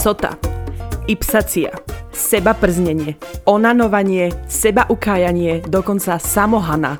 [0.00, 0.32] sota,
[1.08, 1.76] ipsacia,
[2.12, 6.96] seba prznenie, onanovanie, seba ukájanie, dokonca samohana.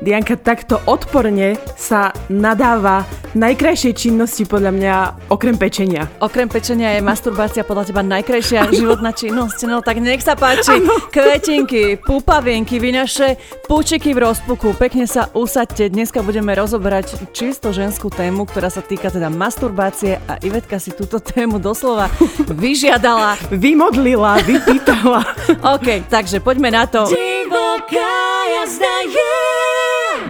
[0.00, 4.94] Dianka takto odporne sa nadáva najkrajšej činnosti podľa mňa
[5.32, 6.08] okrem pečenia.
[6.20, 9.58] Okrem pečenia je masturbácia podľa teba najkrajšia životná činnosť.
[9.68, 10.80] No tak nech sa páči.
[10.80, 11.08] Ano.
[11.08, 13.36] Kvetinky, pupavienky, vy naše
[13.68, 14.76] púčiky v rozpuku.
[14.76, 15.88] Pekne sa usadte.
[15.88, 21.20] Dneska budeme rozoberať čisto ženskú tému, ktorá sa týka teda masturbácie a Ivetka si túto
[21.20, 22.12] tému doslova
[22.62, 23.40] vyžiadala.
[23.52, 25.24] Vymodlila, vypýtala.
[25.76, 27.08] OK, takže poďme na to.
[27.08, 28.12] Divoká
[28.60, 29.71] jazda je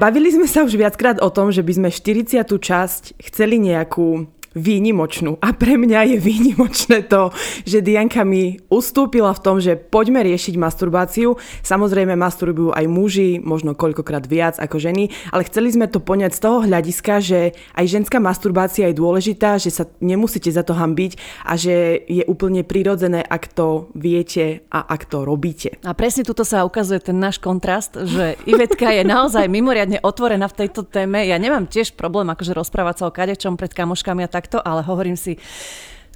[0.02, 2.42] Bavili sme sa už viackrát o tom, že by sme 40.
[2.42, 5.40] časť chceli nejakú výnimočnú.
[5.40, 7.32] A pre mňa je výnimočné to,
[7.64, 11.36] že Dianka mi ustúpila v tom, že poďme riešiť masturbáciu.
[11.64, 16.40] Samozrejme masturbujú aj muži, možno koľkokrát viac ako ženy, ale chceli sme to poňať z
[16.40, 17.40] toho hľadiska, že
[17.76, 22.64] aj ženská masturbácia je dôležitá, že sa nemusíte za to hambiť a že je úplne
[22.64, 25.76] prirodzené, ak to viete a ak to robíte.
[25.84, 30.64] A presne tuto sa ukazuje ten náš kontrast, že Ivetka je naozaj mimoriadne otvorená v
[30.64, 31.22] tejto téme.
[31.26, 34.82] Ja nemám tiež problém akože rozprávať sa o kadečom pred kamoškami a tak takto, ale
[34.82, 35.38] hovorím si,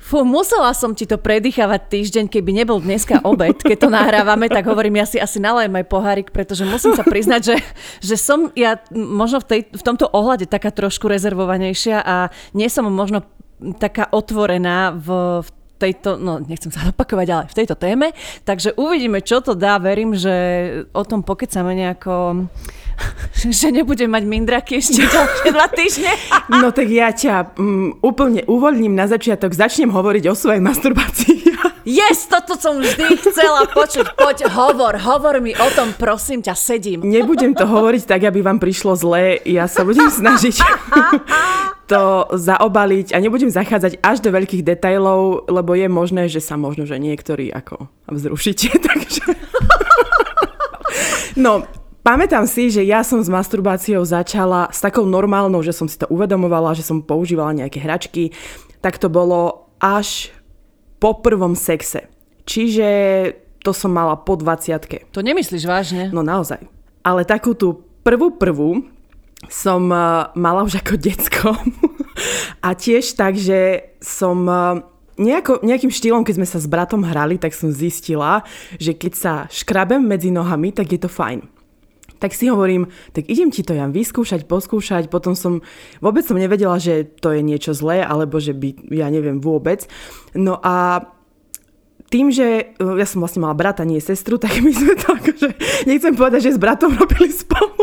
[0.07, 4.63] Fú, musela som ti to predýchavať týždeň, keby nebol dneska obed, keď to nahrávame, tak
[4.63, 7.57] hovorím, ja si asi nalajem aj pohárik, pretože musím sa priznať, že,
[7.99, 12.87] že som ja možno v, tej, v tomto ohľade taká trošku rezervovanejšia a nie som
[12.87, 13.27] možno
[13.83, 15.49] taká otvorená v, v
[15.83, 18.15] tejto, no nechcem sa opakovať, ale v tejto téme.
[18.47, 19.83] Takže uvidíme, čo to dá.
[19.83, 20.35] Verím, že
[20.95, 22.47] o tom pokecame nejako
[23.61, 26.13] že nebudem mať mindraky ešte ďalšie dva týždne.
[26.47, 31.59] No tak ja ťa um, úplne uvoľním na začiatok, začnem hovoriť o svojej masturbácii.
[31.87, 34.19] Yes, toto som vždy chcela počuť.
[34.19, 37.07] Poď, hovor, hovor mi o tom, prosím ťa, sedím.
[37.07, 39.39] Nebudem to hovoriť tak, aby vám prišlo zlé.
[39.47, 40.59] Ja sa budem snažiť
[41.87, 46.83] to zaobaliť a nebudem zachádzať až do veľkých detailov, lebo je možné, že sa možno,
[46.83, 49.23] že niektorí ako vzrušíte, takže...
[51.39, 51.63] No,
[52.07, 56.07] Pamätám si, že ja som s masturbáciou začala s takou normálnou, že som si to
[56.07, 58.31] uvedomovala, že som používala nejaké hračky.
[58.79, 60.31] Tak to bolo až
[61.03, 62.07] po prvom sexe.
[62.47, 62.87] Čiže
[63.59, 66.15] to som mala po 20 To nemyslíš vážne?
[66.15, 66.63] No naozaj.
[67.03, 68.87] Ale takú tú prvú prvú
[69.51, 71.59] som uh, mala už ako decko.
[72.67, 74.79] A tiež tak, že som uh,
[75.19, 78.47] nejako, nejakým štýlom, keď sme sa s bratom hrali, tak som zistila,
[78.79, 81.56] že keď sa škrabem medzi nohami, tak je to fajn
[82.19, 85.65] tak si hovorím, tak idem ti to ja vyskúšať, poskúšať, potom som,
[86.01, 89.85] vôbec som nevedela, že to je niečo zlé, alebo že by, ja neviem vôbec.
[90.33, 91.07] No a
[92.07, 95.49] tým, že ja som vlastne mala brata, nie sestru, tak my sme to akože,
[95.91, 97.83] nechcem povedať, že s bratom robili spolu,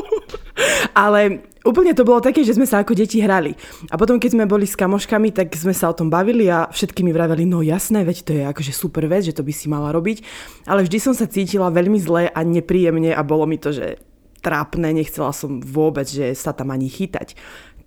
[0.96, 3.56] ale úplne to bolo také, že sme sa ako deti hrali.
[3.92, 7.04] A potom, keď sme boli s kamoškami, tak sme sa o tom bavili a všetky
[7.04, 9.92] mi vraveli, no jasné, veď to je akože super vec, že to by si mala
[9.92, 10.24] robiť.
[10.68, 14.00] Ale vždy som sa cítila veľmi zle a nepríjemne a bolo mi to, že
[14.44, 17.40] trápne, nechcela som vôbec, že sa tam ani chytať.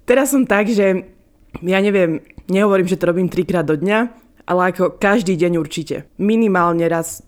[0.08, 1.04] Teraz som tak, že
[1.60, 3.98] ja neviem, nehovorím, že to robím trikrát do dňa,
[4.48, 6.08] ale ako každý deň určite.
[6.16, 7.20] Minimálne raz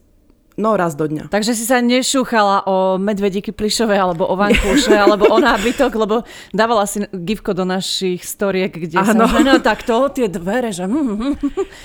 [0.59, 1.31] No raz do dňa.
[1.31, 6.83] Takže si sa nešúchala o medvedíky plišové, alebo o vankúše, alebo o nábytok, lebo dávala
[6.83, 9.31] si gifko do našich storiek, kde ano.
[9.31, 10.91] som, no tak to, tie dvere, že...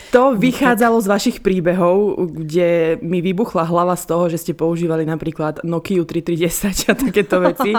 [0.10, 5.62] To vychádzalo z vašich príbehov, kde mi vybuchla hlava z toho, že ste používali napríklad
[5.62, 7.78] Nokia 3310 a takéto veci.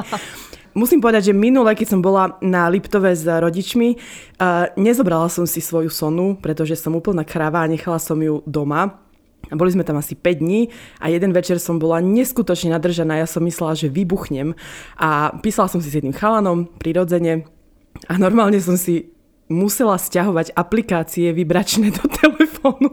[0.75, 5.63] Musím povedať, že minule, keď som bola na Liptove s rodičmi, uh, nezobrala som si
[5.63, 9.04] svoju sonu, pretože som úplná kráva a nechala som ju doma
[9.53, 13.21] boli sme tam asi 5 dní a jeden večer som bola neskutočne nadržaná.
[13.21, 14.57] Ja som myslela, že vybuchnem
[14.97, 17.45] a písala som si s jedným chalanom prirodzene
[18.09, 19.15] a normálne som si
[19.53, 22.91] musela stiahovať aplikácie vybračné do telefónu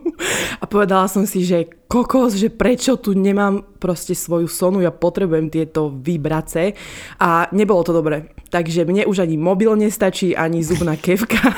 [0.60, 5.48] a povedala som si, že kokos, že prečo tu nemám proste svoju sonu, ja potrebujem
[5.48, 6.76] tieto vybrace
[7.24, 8.36] a nebolo to dobre.
[8.52, 11.56] Takže mne už ani mobil nestačí, ani zubná kevka.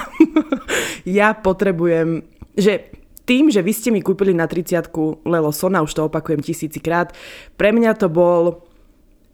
[1.09, 2.21] ja potrebujem,
[2.53, 2.93] že
[3.23, 4.91] tým, že vy ste mi kúpili na 30
[5.23, 7.15] Lelo Sona, už to opakujem tisícikrát,
[7.55, 8.67] pre mňa to bol,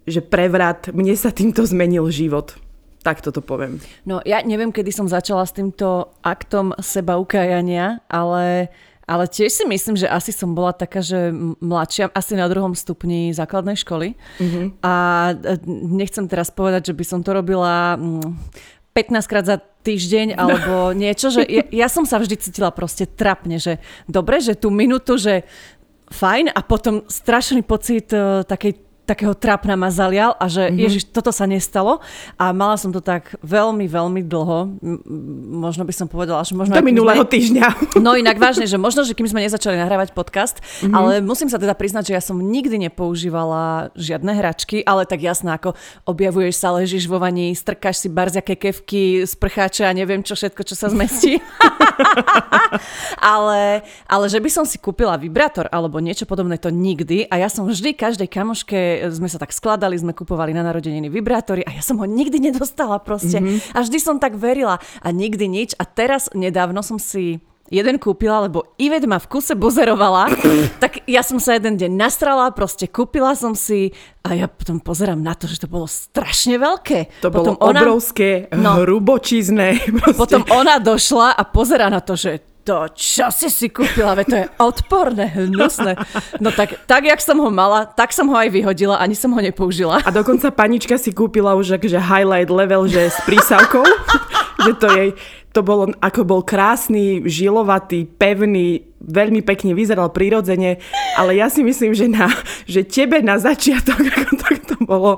[0.06, 2.58] že prevrat, mne sa týmto zmenil život.
[3.00, 3.80] Tak toto poviem.
[4.04, 8.68] No ja neviem, kedy som začala s týmto aktom seba ukájania, ale
[9.10, 13.34] ale tiež si myslím, že asi som bola taká, že mladšia, asi na druhom stupni
[13.34, 14.14] základnej školy.
[14.38, 14.86] Mm-hmm.
[14.86, 14.94] A
[15.34, 15.58] e,
[15.98, 17.98] nechcem teraz povedať, že by som to robila
[18.94, 23.62] 15 krát za týždeň alebo niečo, že ja, ja som sa vždy cítila proste trapne,
[23.62, 25.48] že dobre, že tú minútu, že
[26.10, 30.82] fajn a potom strašný pocit uh, takej takého trápna ma zalial a že mm-hmm.
[30.86, 31.98] ježiš, toto sa nestalo
[32.38, 34.58] a mala som to tak veľmi, veľmi dlho.
[34.78, 35.02] M-
[35.66, 36.78] možno by som povedala, že možno...
[36.78, 37.34] Do minulého sme...
[37.34, 37.68] týždňa.
[38.06, 40.94] No inak vážne, že možno, že kým sme nezačali nahrávať podcast, mm-hmm.
[40.94, 45.58] ale musím sa teda priznať, že ja som nikdy nepoužívala žiadne hračky, ale tak jasné,
[45.58, 45.76] ako
[46.08, 50.76] objavuješ sa, ležíš vo vani, strkáš si barziaké kevky, sprcháče a neviem čo všetko, čo
[50.78, 51.40] sa zmestí.
[53.36, 57.26] ale, ale že by som si kúpila vibrátor alebo niečo podobné, to nikdy.
[57.28, 61.64] A ja som vždy každej kamoške, sme sa tak skladali, sme kupovali na narodeniny vibrátory
[61.64, 63.40] a ja som ho nikdy nedostala proste.
[63.40, 63.76] Mm-hmm.
[63.76, 65.72] A vždy som tak verila a nikdy nič.
[65.80, 70.34] A teraz nedávno som si jeden kúpila, lebo Ivet ma v kuse buzerovala,
[70.84, 73.94] tak ja som sa jeden deň nastrala, proste kúpila som si
[74.26, 77.22] a ja potom pozerám na to, že to bolo strašne veľké.
[77.24, 79.80] To potom bolo ona, obrovské, no, hrubočízne.
[80.02, 80.18] Proste.
[80.18, 84.38] Potom ona došla a pozera na to, že to, čo si si kúpila, veď to
[84.38, 85.98] je odporné, hnusné.
[86.38, 89.42] No tak, tak, jak som ho mala, tak som ho aj vyhodila, ani som ho
[89.42, 90.06] nepoužila.
[90.06, 93.82] A dokonca panička si kúpila už akože highlight level, že s prísavkou,
[94.70, 95.10] že to jej
[95.50, 100.78] to bolo, ako bol krásny, žilovatý, pevný, veľmi pekne vyzeral prirodzene,
[101.16, 102.30] ale ja si myslím, že, na,
[102.68, 105.12] že tebe na začiatok, ako to, to bolo,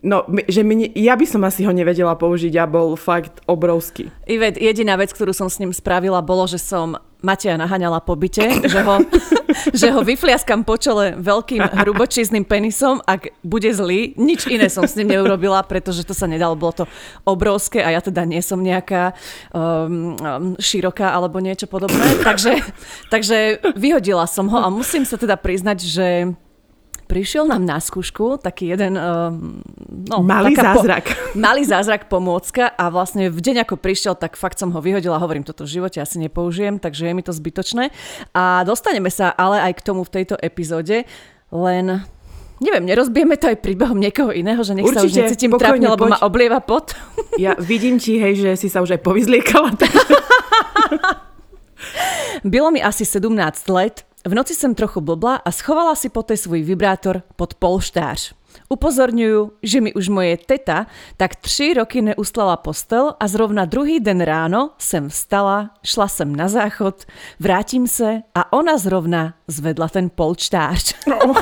[0.00, 4.08] no, že mi, ja by som asi ho nevedela použiť a bol fakt obrovský.
[4.24, 8.68] Ivet, jediná vec, ktorú som s ním spravila, bolo, že som Mateja naháňala po byte,
[8.68, 9.00] že ho,
[9.80, 14.12] že ho vyfliaskam po čele veľkým hrubočízným penisom, ak bude zlý.
[14.20, 16.86] Nič iné som s ním neurobila, pretože to sa nedalo, bolo to
[17.24, 19.16] obrovské a ja teda nie som nejaká
[19.56, 19.73] um,
[20.58, 22.02] široká alebo niečo podobné.
[22.26, 22.60] Takže,
[23.12, 26.06] takže vyhodila som ho a musím sa teda priznať, že
[27.04, 28.96] prišiel nám na skúšku taký jeden...
[28.96, 29.30] Uh,
[30.08, 31.04] no, malý zázrak.
[31.04, 35.20] Po, malý zázrak pomôcka a vlastne v deň ako prišiel, tak fakt som ho vyhodila.
[35.20, 37.92] Hovorím, toto v živote asi nepoužijem, takže je mi to zbytočné.
[38.32, 41.04] A dostaneme sa ale aj k tomu v tejto epizóde,
[41.52, 42.02] len
[42.62, 46.06] Neviem, nerozbijeme to aj príbehom niekoho iného, že nech Určite, sa už necítim trápne, lebo
[46.06, 46.10] poď.
[46.14, 46.94] ma oblieva pot.
[47.34, 49.74] Ja vidím ti, hej, že si sa už aj povyzliekala.
[52.46, 53.34] Bylo mi asi 17
[53.74, 58.34] let v noci jsem trochu blbla a schovala si poté svůj vibrátor pod polštář.
[58.68, 64.20] Upozorňuju, že mi už moje teta tak tři roky neustlala postel a zrovna druhý den
[64.20, 67.04] ráno jsem vstala, šla jsem na záchod,
[67.40, 70.94] vrátím se a ona zrovna zvedla ten polštář.
[71.06, 71.34] No.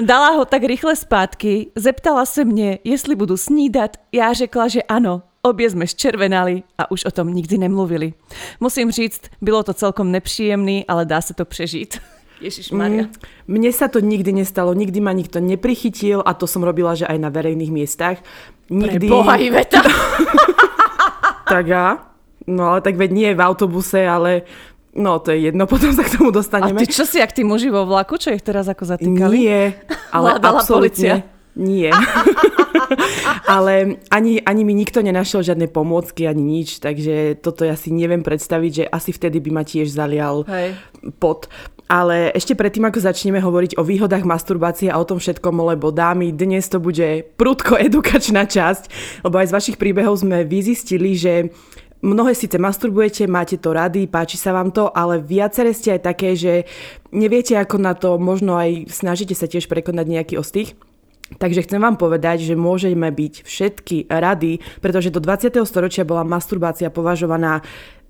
[0.00, 5.22] Dala ho tak rychle zpátky, zeptala se mě, jestli budu snídat, já řekla, že ano,
[5.46, 8.18] Obě sme zčervenali a už o tom nikdy nemluvili.
[8.60, 12.15] Musím říct, bylo to celkom nepříjemný, ale dá sa to prežiť.
[12.40, 13.08] Ježiš Maria.
[13.08, 13.12] Mm,
[13.48, 17.16] mne sa to nikdy nestalo, nikdy ma nikto neprichytil a to som robila, že aj
[17.16, 18.20] na verejných miestach.
[18.68, 19.08] Nikdy...
[19.08, 19.80] Pre boha Iveta.
[21.54, 21.86] tak a?
[22.46, 24.46] No ale tak veď nie v autobuse, ale
[24.96, 26.80] No, to je jedno, potom sa k tomu dostaneme.
[26.80, 29.32] A ty čo si, ak tí muži vo vlaku, čo ich teraz ako zatýkali?
[29.36, 29.76] Nie,
[30.08, 31.28] ale absolútne.
[31.56, 31.88] Nie.
[33.48, 38.20] Ale ani, ani mi nikto nenašiel žiadne pomôcky, ani nič, takže toto ja si neviem
[38.20, 40.76] predstaviť, že asi vtedy by ma tiež zalial Hej.
[41.16, 41.48] pot.
[41.86, 46.34] Ale ešte predtým, ako začneme hovoriť o výhodách masturbácie a o tom všetkom, lebo dámy,
[46.34, 48.90] dnes to bude prudko edukačná časť,
[49.22, 51.54] lebo aj z vašich príbehov sme vyzistili, že
[52.02, 56.34] mnohé síce masturbujete, máte to rady, páči sa vám to, ale viaceré ste aj také,
[56.34, 56.66] že
[57.14, 60.74] neviete ako na to, možno aj snažíte sa tiež prekonať nejaký ostých.
[61.26, 65.58] Takže chcem vám povedať, že môžeme byť všetky rady, pretože do 20.
[65.66, 67.66] storočia bola masturbácia považovaná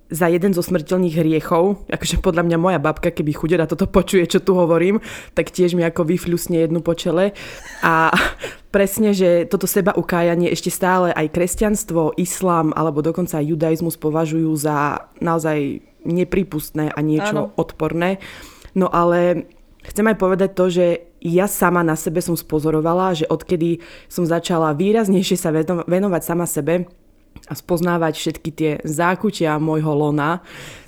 [0.06, 1.90] za jeden zo smrteľných hriechov.
[1.90, 5.02] Akože podľa mňa moja babka, keby chudera toto počuje, čo tu hovorím,
[5.34, 7.34] tak tiež mi ako vyfľusne jednu po čele.
[7.82, 8.14] A
[8.74, 14.52] presne, že toto seba ukájanie ešte stále aj kresťanstvo, islám alebo dokonca aj judaizmus považujú
[14.54, 17.58] za naozaj nepripustné a niečo Áno.
[17.58, 18.22] odporné.
[18.78, 19.50] No ale
[19.82, 20.86] chcem aj povedať to, že
[21.26, 25.50] ja sama na sebe som spozorovala, že odkedy som začala výraznejšie sa
[25.82, 26.86] venovať sama sebe
[27.46, 30.42] a spoznávať všetky tie zákutia môjho lona,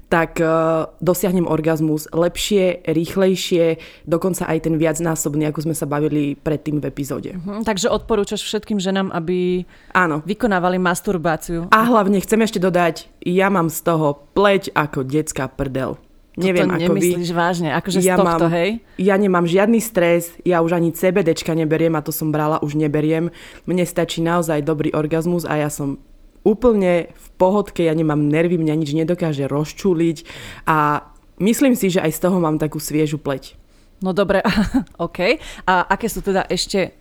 [0.09, 3.77] tak uh, dosiahnem orgazmus lepšie, rýchlejšie,
[4.09, 7.37] dokonca aj ten viacnásobný, ako sme sa bavili predtým v epizóde.
[7.37, 10.25] Uh-huh, takže odporúčaš všetkým ženám, aby Áno.
[10.25, 11.69] vykonávali masturbáciu.
[11.69, 16.01] A hlavne chcem ešte dodať, ja mám z toho pleť ako detská prdel.
[16.39, 17.37] Neviem, ako nemyslíš vy.
[17.37, 18.79] vážne, akože ja z tohto, mám, hej?
[18.95, 23.35] Ja nemám žiadny stres, ja už ani CBDčka neberiem a to som brala, už neberiem.
[23.67, 25.99] Mne stačí naozaj dobrý orgazmus a ja som
[26.43, 30.27] úplne v pohodke, ja nemám nervy, mňa nič nedokáže rozčúliť
[30.67, 31.07] a
[31.39, 33.55] myslím si, že aj z toho mám takú sviežu pleť.
[33.99, 34.43] No dobre,
[35.07, 35.43] OK.
[35.67, 36.95] A aké sú teda ešte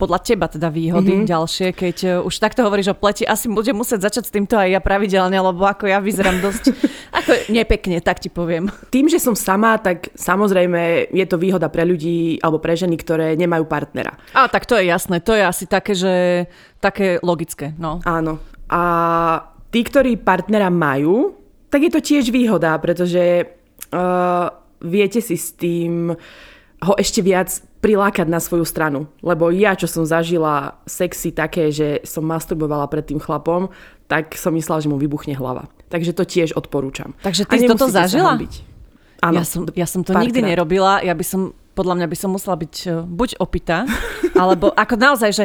[0.00, 1.28] podľa teba teda výhody mm-hmm.
[1.28, 4.72] ďalšie, keď uh, už takto hovoríš o pleti, asi budem musieť začať s týmto aj
[4.72, 6.72] ja pravidelne, lebo ako ja vyzerám dosť
[7.20, 8.72] ako nepekne, tak ti poviem.
[8.88, 13.36] Tým, že som sama, tak samozrejme je to výhoda pre ľudí alebo pre ženy, ktoré
[13.36, 14.16] nemajú partnera.
[14.32, 16.12] A tak to je jasné, to je asi také, že
[16.80, 17.76] také logické.
[17.76, 18.00] No.
[18.08, 18.40] Áno.
[18.70, 18.82] A
[19.74, 21.34] tí, ktorí partnera majú,
[21.70, 23.46] tak je to tiež výhoda, pretože
[23.90, 24.46] uh,
[24.82, 26.14] viete si s tým
[26.80, 29.08] ho ešte viac prilákať na svoju stranu.
[29.20, 33.68] Lebo ja, čo som zažila sexy také, že som masturbovala pred tým chlapom,
[34.08, 35.68] tak som myslela, že mu vybuchne hlava.
[35.92, 37.12] Takže to tiež odporúčam.
[37.20, 38.36] Takže ty toto zažila?
[39.20, 40.32] Áno, ja som, ja som to párkrát.
[40.32, 41.04] nikdy nerobila.
[41.04, 43.84] Ja by som, podľa mňa by som musela byť uh, buď opitá,
[44.32, 45.44] alebo ako naozaj, že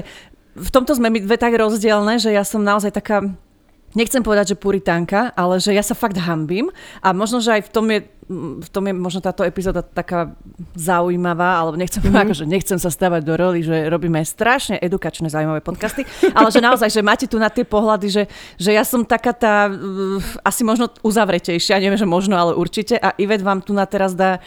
[0.56, 3.28] v tomto sme my dve tak rozdielne, že ja som naozaj taká
[3.96, 6.68] nechcem povedať, že puritánka, ale že ja sa fakt hambím
[7.00, 8.00] a možno, že aj v tom je,
[8.60, 10.36] v tom je možno táto epizóda taká
[10.76, 12.12] zaujímavá, alebo nechcem mm-hmm.
[12.12, 16.04] povedať, že nechcem sa stavať do roli, že robíme strašne edukačné zaujímavé podcasty,
[16.36, 18.24] ale že naozaj, že máte tu na tie pohľady, že,
[18.60, 23.16] že ja som taká tá uh, asi možno uzavretejšia, neviem, že možno, ale určite a
[23.16, 24.44] Ivet vám tu na teraz dá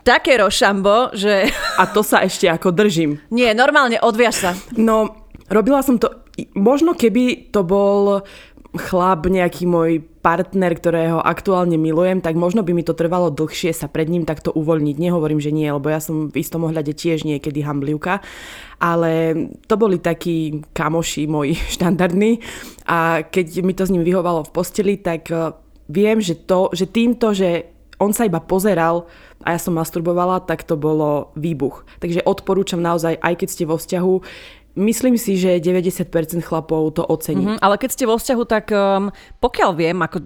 [0.00, 1.48] také rošambo, že...
[1.76, 3.20] A to sa ešte ako držím.
[3.28, 4.50] Nie, normálne odviaž sa.
[4.72, 6.08] No, robila som to,
[6.54, 8.22] možno keby to bol
[8.70, 13.90] chlap, nejaký môj partner, ktorého aktuálne milujem, tak možno by mi to trvalo dlhšie sa
[13.90, 14.96] pred ním takto uvoľniť.
[15.00, 18.22] Nehovorím, že nie, lebo ja som v istom ohľade tiež niekedy hamblivka,
[18.78, 19.34] ale
[19.66, 22.38] to boli takí kamoši moji štandardní
[22.86, 25.50] a keď mi to s ním vyhovalo v posteli, tak eh,
[25.90, 29.10] viem, že, to, že týmto, že on sa iba pozeral
[29.44, 31.84] a ja som masturbovala, tak to bolo výbuch.
[32.00, 34.14] Takže odporúčam naozaj, aj keď ste vo vzťahu,
[34.78, 36.06] Myslím si, že 90%
[36.46, 37.42] chlapov to ocení.
[37.42, 39.10] Mm-hmm, ale keď ste vo vzťahu, tak um,
[39.42, 40.18] pokiaľ viem, ako,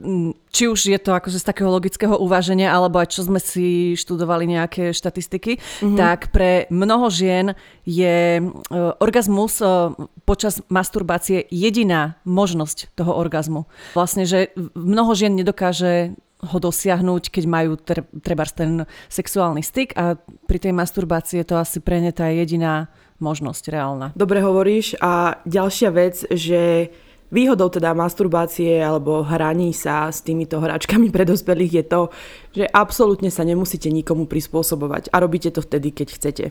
[0.52, 4.44] či už je to akože z takého logického uváženia, alebo aj čo sme si študovali
[4.44, 5.96] nejaké štatistiky, mm-hmm.
[5.96, 7.56] tak pre mnoho žien
[7.88, 9.96] je uh, orgazmus uh,
[10.28, 13.64] počas masturbácie jediná možnosť toho orgazmu.
[13.96, 16.12] Vlastne, že mnoho žien nedokáže
[16.44, 17.80] ho dosiahnuť, keď majú
[18.20, 22.92] treba ten sexuálny styk a pri tej masturbácii je to asi pre ne tá jediná
[23.18, 24.06] možnosť reálna.
[24.12, 26.92] Dobre hovoríš a ďalšia vec, že
[27.34, 32.00] Výhodou teda masturbácie alebo hraní sa s týmito hračkami pre dospelých je to,
[32.54, 36.44] že absolútne sa nemusíte nikomu prispôsobovať a robíte to vtedy, keď chcete.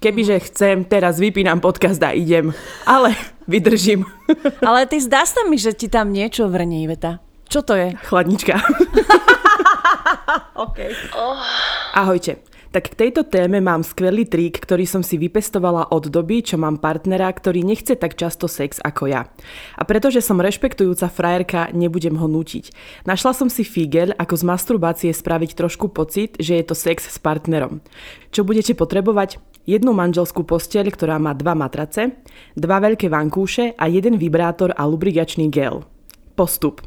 [0.00, 2.48] Kebyže chcem, teraz vypínam podcast a idem,
[2.88, 3.12] ale
[3.44, 4.08] vydržím.
[4.66, 7.20] Ale ty zdá sa mi, že ti tam niečo vrní, Veta.
[7.52, 7.92] Čo to je?
[8.08, 8.56] Chladnička.
[10.64, 10.88] okay.
[11.12, 11.36] oh.
[11.92, 12.40] Ahojte.
[12.72, 16.80] Tak k tejto téme mám skvelý trik, ktorý som si vypestovala od doby, čo mám
[16.80, 19.28] partnera, ktorý nechce tak často sex ako ja.
[19.76, 22.72] A pretože som rešpektujúca frajerka, nebudem ho nútiť.
[23.04, 27.20] Našla som si figel, ako z masturbácie spraviť trošku pocit, že je to sex s
[27.20, 27.84] partnerom.
[28.32, 29.36] Čo budete potrebovať?
[29.68, 32.16] Jednu manželskú posteľ, ktorá má dva matrace,
[32.56, 35.84] dva veľké vankúše a jeden vibrátor a lubrigačný gel.
[36.32, 36.80] Postup.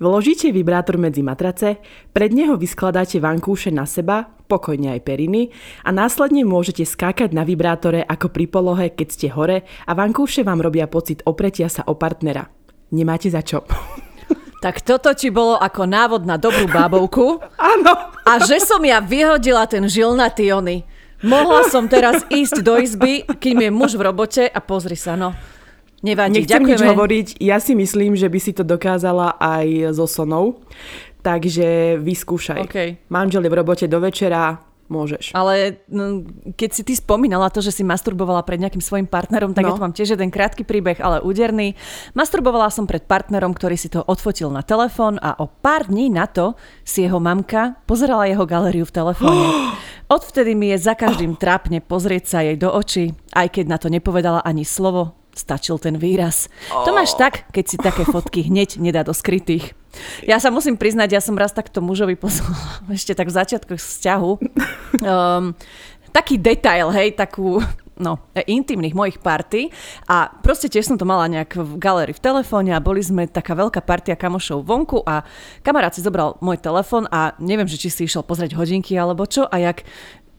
[0.00, 1.76] Vložíte vibrátor medzi matrace,
[2.16, 5.52] pred neho vyskladáte vankúše na seba, pokojne aj periny
[5.84, 10.64] a následne môžete skákať na vibrátore ako pri polohe, keď ste hore a vankúše vám
[10.64, 12.48] robia pocit opretia sa o partnera.
[12.96, 13.62] Nemáte za čo.
[14.60, 17.40] Tak toto ti bolo ako návod na dobrú bábovku.
[17.72, 18.12] Áno.
[18.28, 20.84] A že som ja vyhodila ten žil na tiony.
[21.24, 25.32] Mohla som teraz ísť do izby, kým je muž v robote a pozri sa, no.
[26.00, 26.80] Nevadí, Nechcem ďakujeme.
[26.80, 30.64] nič hovoriť, ja si myslím, že by si to dokázala aj so sonou,
[31.20, 32.60] takže vyskúšaj.
[32.64, 32.96] Okay.
[33.12, 35.36] Manžel je v robote do večera, môžeš.
[35.38, 36.26] Ale no,
[36.58, 39.68] keď si ty spomínala to, že si masturbovala pred nejakým svojim partnerom, tak no.
[39.70, 41.78] ja tu mám tiež jeden krátky príbeh, ale úderný.
[42.16, 46.26] Masturbovala som pred partnerom, ktorý si to odfotil na telefón a o pár dní na
[46.26, 49.46] to si jeho mamka pozerala jeho galériu v telefóne.
[50.10, 53.86] Odvtedy mi je za každým trápne pozrieť sa jej do očí, aj keď na to
[53.86, 56.52] nepovedala ani slovo, stačil ten výraz.
[56.68, 56.84] Oh.
[56.84, 59.72] To máš tak, keď si také fotky hneď nedá do skrytých.
[60.28, 64.32] Ja sa musím priznať, ja som raz takto mužovi poslala ešte tak v začiatkoch vzťahu
[65.02, 65.56] um,
[66.12, 67.58] taký detail, hej, takú
[68.00, 69.68] no, intimných mojich party
[70.08, 73.52] a proste tiež som to mala nejak v galerii v telefóne a boli sme taká
[73.52, 75.22] veľká partia kamošov vonku a
[75.60, 79.44] kamarát si zobral môj telefón a neviem, že či si išiel pozrieť hodinky alebo čo
[79.44, 79.84] a jak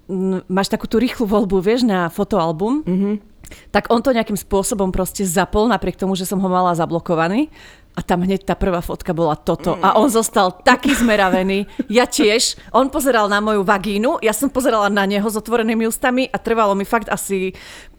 [0.10, 3.31] m, máš takú tú rýchlu voľbu, vieš, na fotoalbum, mm-hmm
[3.70, 7.52] tak on to nejakým spôsobom proste zapol, napriek tomu, že som ho mala zablokovaný.
[7.92, 9.76] A tam hneď tá prvá fotka bola toto.
[9.84, 11.68] A on zostal taký zmeravený.
[11.92, 12.56] Ja tiež.
[12.72, 16.72] On pozeral na moju vagínu, ja som pozerala na neho s otvorenými ústami a trvalo
[16.72, 17.52] mi fakt asi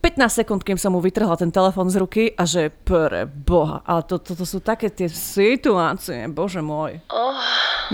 [0.03, 4.03] 15 sekúnd, kým som mu vytrhla ten telefón z ruky a že pre boha, ale
[4.03, 6.99] toto to, to sú také tie situácie, bože môj.
[7.07, 7.39] Oh.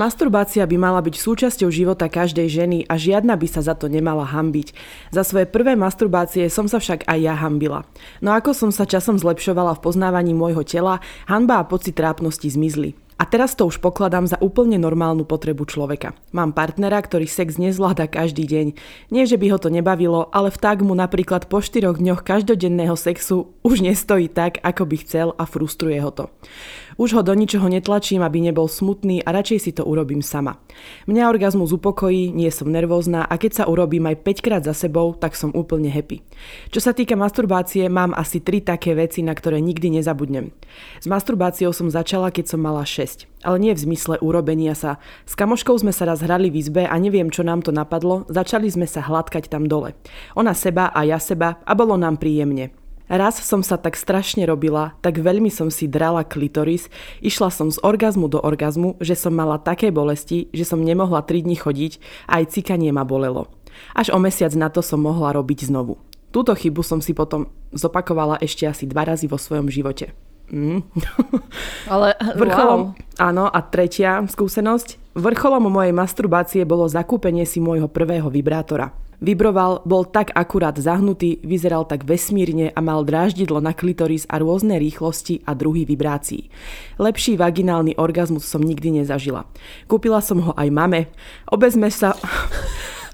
[0.00, 4.24] Masturbácia by mala byť súčasťou života každej ženy a žiadna by sa za to nemala
[4.24, 4.72] hambiť.
[5.12, 7.84] Za svoje prvé masturbácie som sa však aj ja hambila.
[8.24, 12.96] No ako som sa časom zlepšovala v poznávaní môjho tela, hanba a pocit trápnosti zmizli.
[13.18, 16.14] A teraz to už pokladám za úplne normálnu potrebu človeka.
[16.30, 18.66] Mám partnera, ktorý sex nezvláda každý deň.
[19.10, 23.50] Nie, že by ho to nebavilo, ale vták mu napríklad po 4 dňoch každodenného sexu
[23.66, 26.30] už nestojí tak, ako by chcel a frustruje ho to.
[26.98, 30.58] Už ho do ničoho netlačím, aby nebol smutný a radšej si to urobím sama.
[31.06, 35.14] Mňa orgazmus upokojí, nie som nervózna a keď sa urobím aj 5 krát za sebou,
[35.14, 36.26] tak som úplne happy.
[36.74, 40.50] Čo sa týka masturbácie, mám asi 3 také veci, na ktoré nikdy nezabudnem.
[40.98, 44.98] S masturbáciou som začala, keď som mala 6 ale nie v zmysle urobenia sa.
[45.22, 48.66] S kamoškou sme sa raz hrali v izbe a neviem, čo nám to napadlo, začali
[48.66, 49.94] sme sa hladkať tam dole.
[50.34, 52.87] Ona seba a ja seba a bolo nám príjemne.
[53.08, 56.92] Raz som sa tak strašne robila, tak veľmi som si drala klitoris,
[57.24, 61.48] išla som z orgazmu do orgazmu, že som mala také bolesti, že som nemohla 3
[61.48, 61.92] dní chodiť
[62.28, 63.48] a aj cikanie ma bolelo.
[63.96, 65.96] Až o mesiac na to som mohla robiť znovu.
[66.28, 70.12] Túto chybu som si potom zopakovala ešte asi dva razy vo svojom živote.
[70.52, 70.84] Mm.
[71.92, 73.20] Ale Vrcholom, wow.
[73.20, 75.16] áno, a tretia skúsenosť.
[75.16, 78.92] Vrcholom mojej masturbácie bolo zakúpenie si môjho prvého vibrátora.
[79.18, 84.78] Vibroval, bol tak akurát zahnutý, vyzeral tak vesmírne a mal dráždidlo na klitoris a rôzne
[84.78, 86.46] rýchlosti a druhy vibrácií.
[87.02, 89.50] Lepší vaginálny orgazmus som nikdy nezažila.
[89.90, 91.10] Kúpila som ho aj mame.
[91.50, 92.14] Obe sme sa...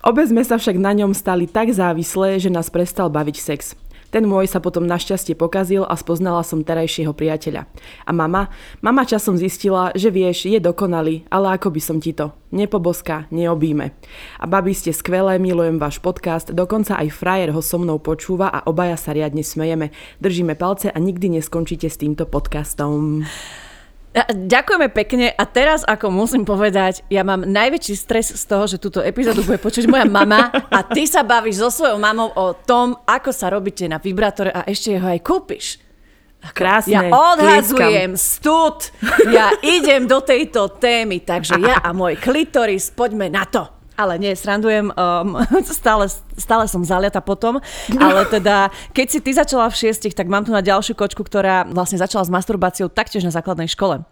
[0.04, 3.72] Obe sme sa však na ňom stali tak závislé, že nás prestal baviť sex.
[4.14, 7.66] Ten môj sa potom našťastie pokazil a spoznala som terajšieho priateľa.
[8.06, 8.46] A mama?
[8.78, 12.30] Mama časom zistila, že vieš, je dokonalý, ale ako by som ti to?
[12.54, 13.90] Nepoboská, neobíme.
[14.38, 18.62] A babi ste skvelé, milujem váš podcast, dokonca aj frajer ho so mnou počúva a
[18.70, 19.90] obaja sa riadne smejeme.
[20.22, 23.26] Držíme palce a nikdy neskončíte s týmto podcastom.
[24.30, 29.02] Ďakujeme pekne a teraz, ako musím povedať, ja mám najväčší stres z toho, že túto
[29.02, 33.34] epizódu bude počuť moja mama a ty sa bavíš so svojou mamou o tom, ako
[33.34, 35.82] sa robíte na vibrátore a ešte ho aj kúpiš.
[36.54, 36.94] Krásne.
[36.94, 38.94] Ja odhazujem stud,
[39.34, 43.73] ja idem do tejto témy, takže ja a môj klitoris, poďme na to.
[43.94, 45.38] Ale nie, srandujem, um,
[45.70, 47.62] stále, stále som zaliata potom,
[47.94, 51.62] ale teda, keď si ty začala v šiestich, tak mám tu na ďalšiu kočku, ktorá
[51.70, 54.02] vlastne začala s masturbáciou taktiež na základnej škole.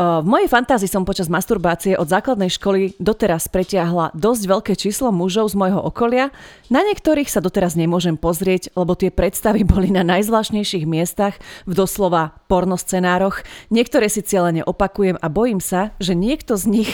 [0.00, 5.12] Uh, v mojej fantázii som počas masturbácie od základnej školy doteraz pretiahla dosť veľké číslo
[5.12, 6.32] mužov z môjho okolia.
[6.72, 11.36] Na niektorých sa doteraz nemôžem pozrieť, lebo tie predstavy boli na najzvláštnejších miestach,
[11.68, 13.44] v doslova pornoscenároch.
[13.68, 16.90] Niektoré si cieľene opakujem a bojím sa, že niekto z nich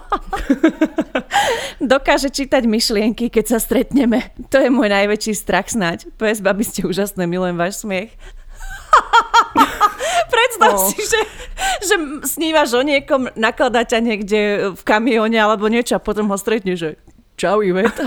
[1.92, 4.32] Dokáže čítať myšlienky, keď sa stretneme.
[4.52, 6.08] To je môj najväčší strach snáď.
[6.20, 8.14] PS, babi, ste úžasné, milujem váš smiech.
[10.32, 10.88] Predstav oh.
[10.92, 11.20] si, že,
[11.84, 11.94] že
[12.28, 14.40] snívaš o niekom, nakladá ťa niekde
[14.72, 17.00] v kamióne alebo niečo a potom ho stretne, že
[17.36, 18.06] čau Iveta.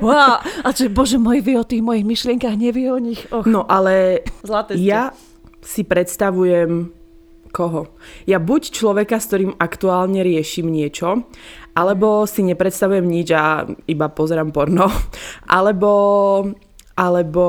[0.00, 0.42] Wow.
[0.66, 3.22] A že bože môj, vy o tých mojich myšlienkach, nevie o nich.
[3.30, 3.46] Och.
[3.46, 5.14] No ale Zlaté ja
[5.62, 6.90] si predstavujem
[7.52, 7.92] koho.
[8.24, 11.28] Ja buď človeka, s ktorým aktuálne riešim niečo,
[11.76, 14.88] alebo si nepredstavujem nič a iba pozerám porno,
[15.46, 15.92] alebo,
[16.96, 17.44] alebo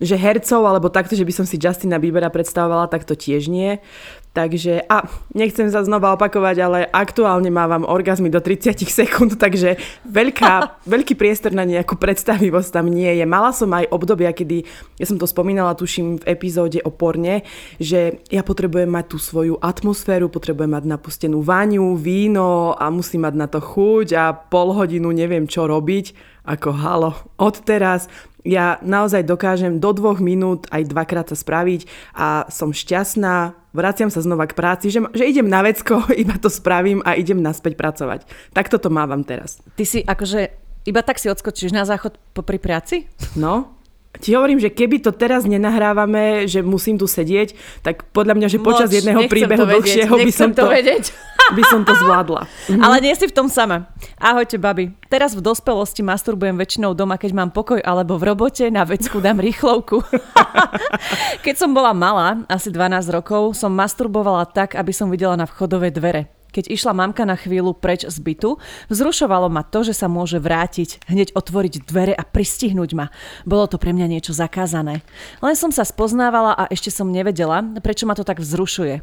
[0.00, 3.84] že hercov, alebo takto, že by som si Justina Biebera predstavovala, tak to tiež nie.
[4.30, 9.74] Takže, a nechcem sa znova opakovať, ale aktuálne mávam orgazmy do 30 sekúnd, takže
[10.06, 10.52] veľká,
[10.94, 13.26] veľký priestor na nejakú predstavivosť tam nie je.
[13.26, 14.62] Mala som aj obdobia, kedy,
[15.02, 17.42] ja som to spomínala, tuším, v epizóde o porne,
[17.82, 23.34] že ja potrebujem mať tú svoju atmosféru, potrebujem mať napustenú váňu, víno a musím mať
[23.34, 26.38] na to chuť a pol hodinu neviem čo robiť.
[26.46, 28.06] Ako halo, odteraz
[28.46, 31.84] ja naozaj dokážem do dvoch minút aj dvakrát sa spraviť
[32.16, 36.52] a som šťastná, vraciam sa znova k práci, že, že idem na vecko, iba to
[36.52, 38.26] spravím a idem naspäť pracovať.
[38.54, 39.58] Tak toto mávam teraz.
[39.74, 40.40] Ty si akože
[40.88, 43.04] iba tak si odskočíš na záchod popri práci?
[43.36, 43.79] No,
[44.18, 47.54] ti hovorím, že keby to teraz nenahrávame, že musím tu sedieť,
[47.86, 51.04] tak podľa mňa, že počas Moč, jedného príbehu dlhšieho by som to, to vedieť.
[51.56, 52.50] by som to zvládla.
[52.66, 52.80] Mhm.
[52.84, 53.86] Ale nie si v tom sama.
[54.18, 54.90] Ahojte, babi.
[55.06, 59.38] Teraz v dospelosti masturbujem väčšinou doma, keď mám pokoj alebo v robote, na vecku dám
[59.38, 60.02] rýchlovku.
[61.46, 65.94] keď som bola malá, asi 12 rokov, som masturbovala tak, aby som videla na vchodové
[65.94, 66.39] dvere.
[66.50, 68.60] Keď išla mamka na chvíľu preč z bytu,
[68.92, 73.08] vzrušovalo ma to, že sa môže vrátiť, hneď otvoriť dvere a pristihnúť ma.
[73.48, 75.02] Bolo to pre mňa niečo zakázané.
[75.40, 79.00] Len som sa spoznávala a ešte som nevedela, prečo ma to tak vzrušuje.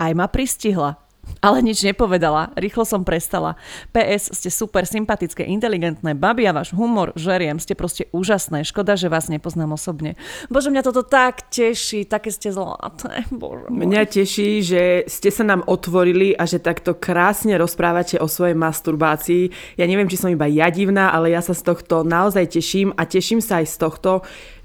[0.00, 1.09] Aj ma pristihla
[1.40, 2.52] ale nič nepovedala.
[2.58, 3.56] Rýchlo som prestala.
[3.96, 8.66] PS, ste super sympatické, inteligentné, babi a váš humor, žeriem, ste proste úžasné.
[8.68, 10.20] Škoda, že vás nepoznám osobne.
[10.52, 13.24] Bože, mňa toto tak teší, také ste zlaté.
[13.32, 13.72] Bože.
[13.72, 19.76] Mňa teší, že ste sa nám otvorili a že takto krásne rozprávate o svojej masturbácii.
[19.80, 23.08] Ja neviem, či som iba ja divná, ale ja sa z tohto naozaj teším a
[23.08, 24.12] teším sa aj z tohto,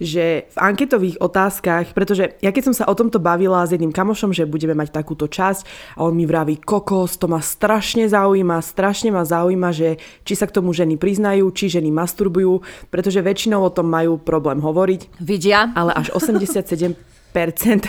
[0.04, 4.36] že v anketových otázkach, pretože ja keď som sa o tomto bavila s jedným kamošom,
[4.36, 9.10] že budeme mať takúto časť a on mi vraví, kokos, to ma strašne zaujíma, strašne
[9.10, 12.62] ma zaujíma, že či sa k tomu ženy priznajú, či ženy masturbujú,
[12.93, 15.17] pretože väčšinou o tom majú problém hovoriť.
[15.17, 15.73] Vidia?
[15.73, 16.93] Ale až 87%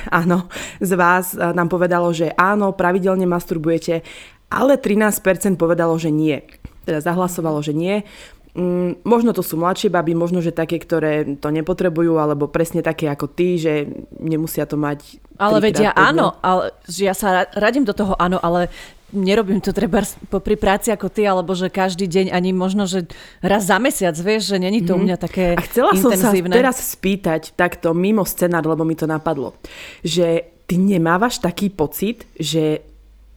[0.09, 0.49] áno,
[0.81, 4.01] z vás eh, nám povedalo, že áno, pravidelne masturbujete,
[4.49, 6.41] ale 13% povedalo, že nie.
[6.87, 8.07] Teda zahlasovalo, že nie.
[8.57, 13.05] Mm, možno to sú mladšie baby, možno, že také, ktoré to nepotrebujú, alebo presne také
[13.05, 13.85] ako ty, že
[14.17, 18.73] nemusia to mať ale vedia áno, ale, že ja sa radím do toho áno, ale
[19.13, 20.01] nerobím to treba
[20.33, 23.05] pri práci ako ty, alebo že každý deň ani možno, že
[23.45, 25.05] raz za mesiac, vieš, že není to mm-hmm.
[25.05, 26.49] u mňa také A chcela intenzívne.
[26.49, 29.53] som sa teraz spýtať takto mimo scenár, lebo mi to napadlo,
[30.01, 32.81] že ty nemávaš taký pocit, že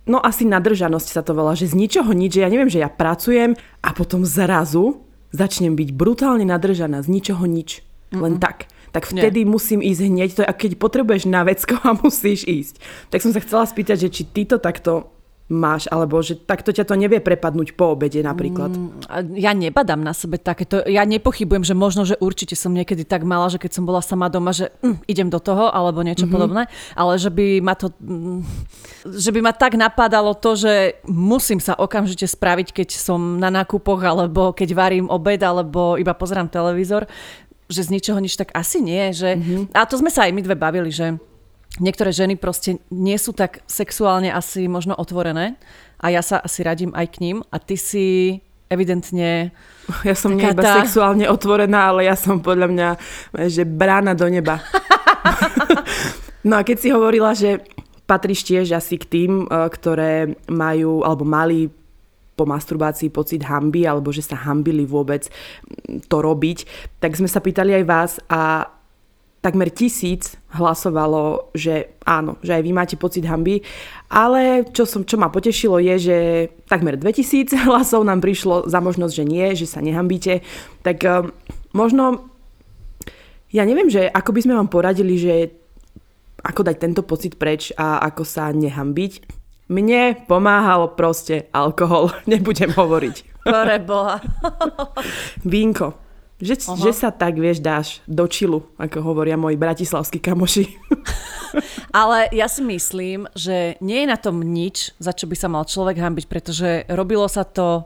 [0.10, 2.90] no asi nadržanosť sa to volá, že z ničoho nič, že ja neviem, že ja
[2.90, 3.54] pracujem
[3.84, 7.82] a potom zrazu začnem byť brutálne nadržaná z ničoho nič.
[8.10, 8.22] Mm-mm.
[8.26, 8.66] Len tak.
[8.90, 9.50] Tak vtedy Nie.
[9.50, 10.30] musím ísť hneď.
[10.34, 12.82] To je, keď potrebuješ na vecko a musíš ísť.
[13.14, 15.14] Tak som sa chcela spýtať, že či ty to takto
[15.50, 18.70] máš, alebo že takto ťa to nevie prepadnúť po obede napríklad.
[18.70, 23.26] Mm, ja nebadám na sebe takéto, ja nepochybujem, že možno, že určite som niekedy tak
[23.26, 26.38] mala, že keď som bola sama doma, že mm, idem do toho, alebo niečo mm-hmm.
[26.38, 28.46] podobné, ale že by ma to, mm,
[29.10, 34.06] že by ma tak napadalo to, že musím sa okamžite spraviť, keď som na nákupoch,
[34.06, 37.10] alebo keď varím obed, alebo iba pozerám televízor,
[37.70, 39.74] že z ničoho nič tak asi nie, že, mm-hmm.
[39.74, 41.18] a to sme sa aj my dve bavili, že
[41.80, 45.60] niektoré ženy proste nie sú tak sexuálne asi možno otvorené
[46.00, 48.40] a ja sa asi radím aj k ním a ty si
[48.70, 49.52] evidentne...
[50.06, 50.86] Ja som nie iba tá...
[50.86, 52.90] sexuálne otvorená, ale ja som podľa mňa,
[53.50, 54.62] že brána do neba.
[56.48, 57.66] no a keď si hovorila, že
[58.06, 61.74] patríš tiež asi k tým, e, ktoré majú alebo mali
[62.38, 65.26] po masturbácii pocit hamby alebo že sa hambili vôbec
[66.06, 66.70] to robiť,
[67.04, 68.70] tak sme sa pýtali aj vás a
[69.40, 73.64] takmer tisíc hlasovalo, že áno, že aj vy máte pocit hamby,
[74.12, 76.18] ale čo, som, čo ma potešilo je, že
[76.68, 80.44] takmer 2000 hlasov nám prišlo za možnosť, že nie, že sa nehambíte,
[80.84, 81.32] tak um,
[81.72, 82.28] možno,
[83.56, 85.36] ja neviem, že ako by sme vám poradili, že
[86.44, 89.40] ako dať tento pocit preč a ako sa nehambiť.
[89.70, 93.46] Mne pomáhal proste alkohol, nebudem hovoriť.
[93.46, 94.18] Pore boha.
[95.48, 96.09] Vínko.
[96.40, 100.72] Že, že sa tak, vieš, dáš do čilu, ako hovoria moji bratislavskí kamoši.
[102.00, 105.68] Ale ja si myslím, že nie je na tom nič, za čo by sa mal
[105.68, 107.84] človek hambiť, pretože robilo sa to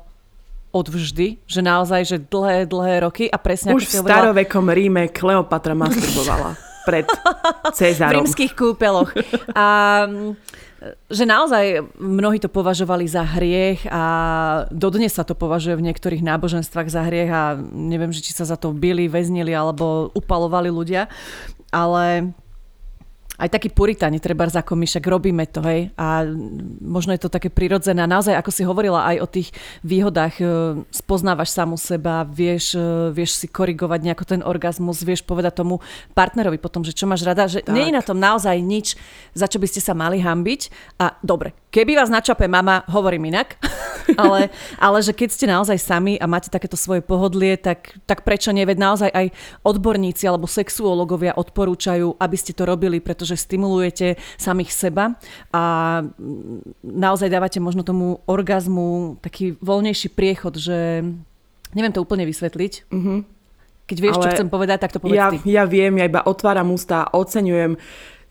[0.70, 6.58] odvždy, že naozaj, že dlhé, dlhé roky a presne Už v starovekom Ríme Kleopatra masturbovala
[6.90, 7.06] pred
[7.74, 8.22] Cezárom.
[8.22, 9.14] V rímskych kúpeloch.
[9.54, 9.66] A
[11.08, 14.04] že naozaj mnohí to považovali za hriech a
[14.68, 18.60] dodnes sa to považuje v niektorých náboženstvách za hriech a neviem, že či sa za
[18.60, 21.08] to byli, väznili alebo upalovali ľudia,
[21.72, 22.36] ale
[23.44, 26.24] aj taký puritáni, treba ako my však robíme to, hej, a
[26.80, 28.00] možno je to také prirodzené.
[28.00, 29.52] A naozaj, ako si hovorila aj o tých
[29.84, 30.46] výhodách, e,
[30.88, 35.84] spoznávaš samu seba, vieš, e, vieš si korigovať nejako ten orgazmus, vieš povedať tomu
[36.16, 37.76] partnerovi potom, že čo máš rada, že tak.
[37.76, 38.96] nie je na tom naozaj nič,
[39.36, 40.62] za čo by ste sa mali hambiť.
[41.04, 43.58] A dobre, keby vás načape mama, hovorím inak,
[44.22, 48.54] ale, ale že keď ste naozaj sami a máte takéto svoje pohodlie, tak, tak prečo
[48.54, 48.62] nie?
[48.62, 49.34] Veď naozaj aj
[49.66, 55.18] odborníci alebo sexuológovia odporúčajú, aby ste to robili, pretože stimulujete samých seba
[55.50, 55.64] a
[56.86, 61.02] naozaj dávate možno tomu orgazmu taký voľnejší priechod, že
[61.74, 62.74] neviem to úplne vysvetliť.
[62.94, 63.20] Mm-hmm.
[63.84, 65.38] Keď vieš, Ale čo chcem povedať, tak to povedz ja, ty.
[65.44, 67.76] Ja viem, ja iba otváram ústa, oceňujem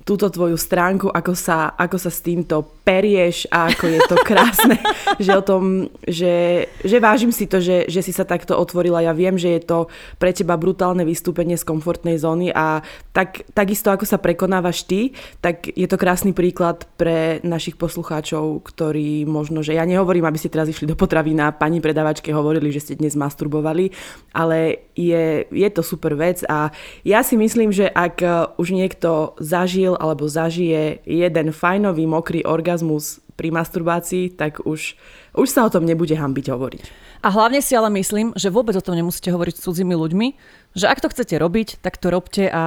[0.03, 4.77] túto tvoju stránku, ako sa, ako sa s týmto perieš a ako je to krásne,
[5.25, 9.03] že o tom, že, že vážim si to, že, že si sa takto otvorila.
[9.03, 9.79] Ja viem, že je to
[10.19, 12.83] pre teba brutálne vystúpenie z komfortnej zóny a
[13.15, 19.23] tak, takisto ako sa prekonávaš ty, tak je to krásny príklad pre našich poslucháčov, ktorí
[19.23, 22.83] možno, že ja nehovorím, aby ste teraz išli do potravy na pani predavačke hovorili, že
[22.83, 23.95] ste dnes masturbovali,
[24.35, 26.75] ale je, je to super vec a
[27.07, 28.25] ja si myslím, že ak
[28.59, 34.95] už niekto zažil alebo zažije jeden fajnový mokrý orgazmus pri masturbácii, tak už,
[35.35, 36.83] už sa o tom nebude hambiť hovoriť.
[37.23, 40.29] A hlavne si ale myslím, že vôbec o tom nemusíte hovoriť s cudzími ľuďmi,
[40.75, 42.63] že ak to chcete robiť, tak to robte a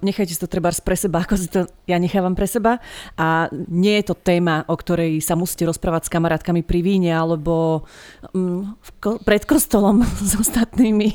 [0.00, 2.80] nechajte si to treba pre seba, ako si to ja nechávam pre seba.
[3.20, 7.84] A nie je to téma, o ktorej sa musíte rozprávať s kamarátkami pri víne alebo
[8.32, 11.12] um, ko- pred kostolom s ostatnými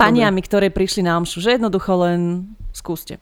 [0.00, 1.44] paniami, ktoré prišli na omšu.
[1.44, 2.20] Že jednoducho len
[2.72, 3.20] skúste.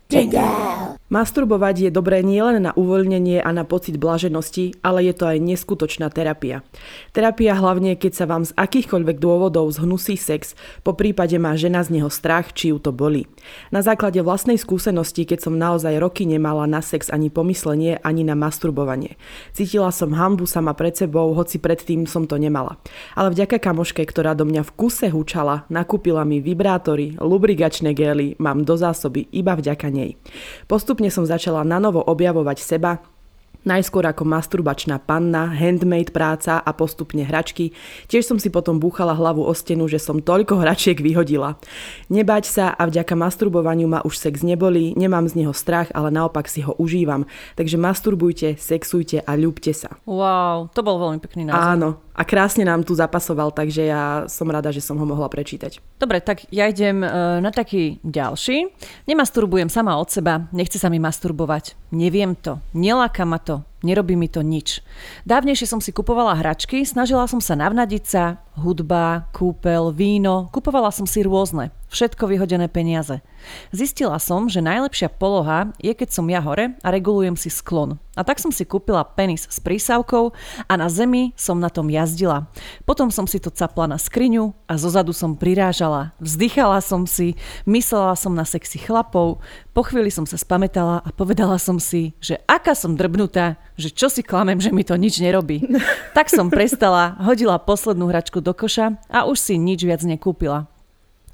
[1.11, 6.07] Masturbovať je dobré nielen na uvoľnenie a na pocit blaženosti, ale je to aj neskutočná
[6.07, 6.63] terapia.
[7.11, 10.55] Terapia hlavne, keď sa vám z akýchkoľvek dôvodov zhnusí sex,
[10.87, 13.27] po prípade má žena z neho strach, či ju to boli.
[13.75, 18.39] Na základe vlastnej skúsenosti, keď som naozaj roky nemala na sex ani pomyslenie, ani na
[18.39, 19.19] masturbovanie.
[19.51, 22.79] Cítila som hambu sama pred sebou, hoci predtým som to nemala.
[23.19, 28.63] Ale vďaka kamoške, ktorá do mňa v kuse hučala, nakúpila mi vibrátory, lubrigačné gély, mám
[28.63, 30.21] do zásoby iba vďaka nej.
[30.69, 33.01] Postupne som začala na novo objavovať seba,
[33.61, 37.77] Najskôr ako masturbačná panna, handmade práca a postupne hračky.
[38.09, 41.61] Tiež som si potom búchala hlavu o stenu, že som toľko hračiek vyhodila.
[42.09, 46.49] Nebať sa a vďaka masturbovaniu ma už sex nebolí, nemám z neho strach, ale naopak
[46.49, 47.29] si ho užívam.
[47.53, 49.93] Takže masturbujte, sexujte a ľúbte sa.
[50.09, 51.61] Wow, to bol veľmi pekný názor.
[51.61, 55.79] Áno, a krásne nám tu zapasoval, takže ja som rada, že som ho mohla prečítať.
[55.97, 58.67] Dobre, tak ja idem e, na taký ďalší.
[59.07, 61.79] Nemasturbujem sama od seba, nechce sa mi masturbovať.
[61.95, 64.81] Neviem to, neláka ma to, nerobí mi to nič.
[65.25, 71.07] Dávnejšie som si kupovala hračky, snažila som sa navnadiť sa, hudba, kúpel, víno, kupovala som
[71.07, 73.23] si rôzne, všetko vyhodené peniaze.
[73.73, 77.97] Zistila som, že najlepšia poloha je, keď som ja hore a regulujem si sklon.
[78.11, 80.35] A tak som si kúpila penis s prísavkou
[80.67, 82.51] a na zemi som na tom jazdila.
[82.83, 86.11] Potom som si to capla na skriňu a zozadu som prirážala.
[86.19, 89.39] Vzdychala som si, myslela som na sexy chlapov,
[89.71, 94.07] po chvíli som sa spametala a povedala som si, že aká som drbnutá, že čo
[94.11, 95.63] si klamem, že mi to nič nerobí.
[96.17, 100.67] tak som prestala, hodila poslednú hračku do koša a už si nič viac nekúpila.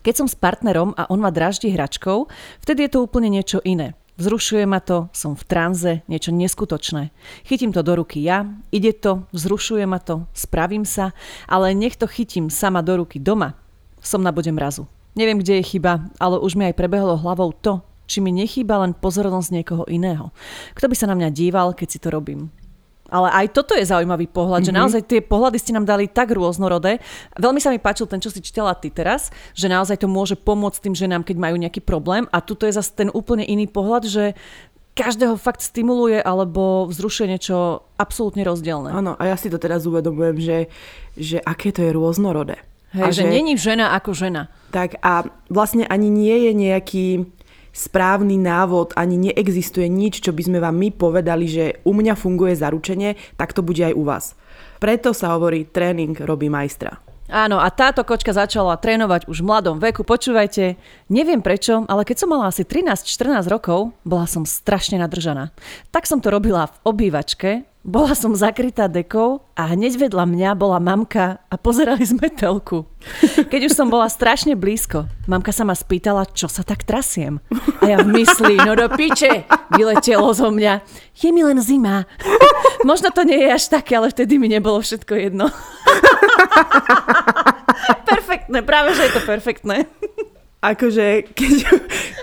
[0.06, 2.32] Keď som s partnerom a on ma draždí hračkou,
[2.64, 3.98] vtedy je to úplne niečo iné.
[4.18, 7.14] Vzrušuje ma to, som v tranze, niečo neskutočné.
[7.46, 11.14] Chytím to do ruky ja, ide to, vzrušuje ma to, spravím sa,
[11.46, 13.54] ale nech to chytím sama do ruky doma,
[14.02, 14.90] som na bode mrazu.
[15.14, 18.96] Neviem, kde je chyba, ale už mi aj prebehlo hlavou to, či mi nechýba len
[18.96, 20.32] pozornosť niekoho iného.
[20.74, 22.50] Kto by sa na mňa díval, keď si to robím?
[23.08, 24.68] Ale aj toto je zaujímavý pohľad, mm-hmm.
[24.68, 24.80] že mhm.
[24.84, 27.00] naozaj tie pohľady ste nám dali tak rôznorodé.
[27.40, 30.84] Veľmi sa mi páčil ten, čo si čítala ty teraz, že naozaj to môže pomôcť
[30.84, 32.28] tým ženám, keď majú nejaký problém.
[32.36, 34.36] A tuto je zase ten úplne iný pohľad, že
[34.98, 38.90] každého fakt stimuluje alebo vzrušuje niečo absolútne rozdielne.
[38.90, 40.58] Áno, a ja si to teraz uvedomujem, že,
[41.14, 42.58] že aké to je rôznorodé.
[42.98, 44.50] Hej, a že, že není žena ako žena.
[44.74, 47.08] Tak a vlastne ani nie je nejaký
[47.78, 52.58] správny návod, ani neexistuje nič, čo by sme vám my povedali, že u mňa funguje
[52.58, 54.34] zaručenie, tak to bude aj u vás.
[54.82, 56.98] Preto sa hovorí, tréning robí majstra.
[57.28, 60.08] Áno, a táto kočka začala trénovať už v mladom veku.
[60.08, 60.80] Počúvajte,
[61.12, 65.52] neviem prečo, ale keď som mala asi 13-14 rokov, bola som strašne nadržaná.
[65.92, 70.76] Tak som to robila v obývačke, bola som zakrytá dekou a hneď vedľa mňa bola
[70.84, 72.84] mamka a pozerali sme telku.
[73.48, 77.40] Keď už som bola strašne blízko, mamka sa ma spýtala, čo sa tak trasiem.
[77.80, 80.84] A ja v mysli, no do piče, vyletelo zo mňa.
[81.16, 82.04] Je mi len zima.
[82.84, 85.48] Možno to nie je až také, ale vtedy mi nebolo všetko jedno.
[88.12, 89.88] perfektné, práve že je to perfektné
[90.74, 91.56] akože keď,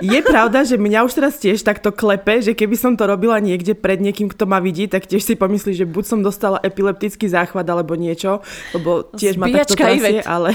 [0.05, 3.73] je pravda, že mňa už teraz tiež takto klepe, že keby som to robila niekde
[3.73, 7.65] pred niekým, kto ma vidí, tak tiež si pomyslí, že buď som dostala epileptický záchvat
[7.65, 8.45] alebo niečo,
[8.77, 10.53] lebo tiež ma takto trasie, ale...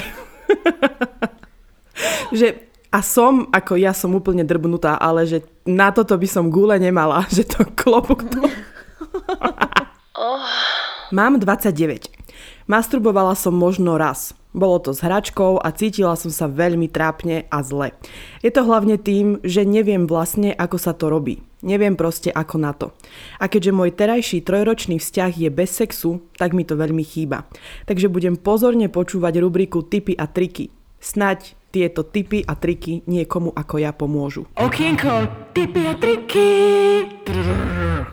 [2.38, 6.74] že a som, ako ja som úplne drbnutá, ale že na toto by som gule
[6.78, 8.40] nemala, že to klopok to...
[11.10, 12.19] Mám 29.
[12.70, 14.34] Masturbovala som možno raz.
[14.50, 17.94] Bolo to s hračkou a cítila som sa veľmi trápne a zle.
[18.42, 21.38] Je to hlavne tým, že neviem vlastne, ako sa to robí.
[21.62, 22.90] Neviem proste ako na to.
[23.38, 27.46] A keďže môj terajší trojročný vzťah je bez sexu, tak mi to veľmi chýba.
[27.86, 30.72] Takže budem pozorne počúvať rubriku tipy a triky.
[30.98, 34.46] Snaď tieto tipy a triky niekomu ako ja pomôžu.
[34.58, 36.50] Okienko, tipy a triky.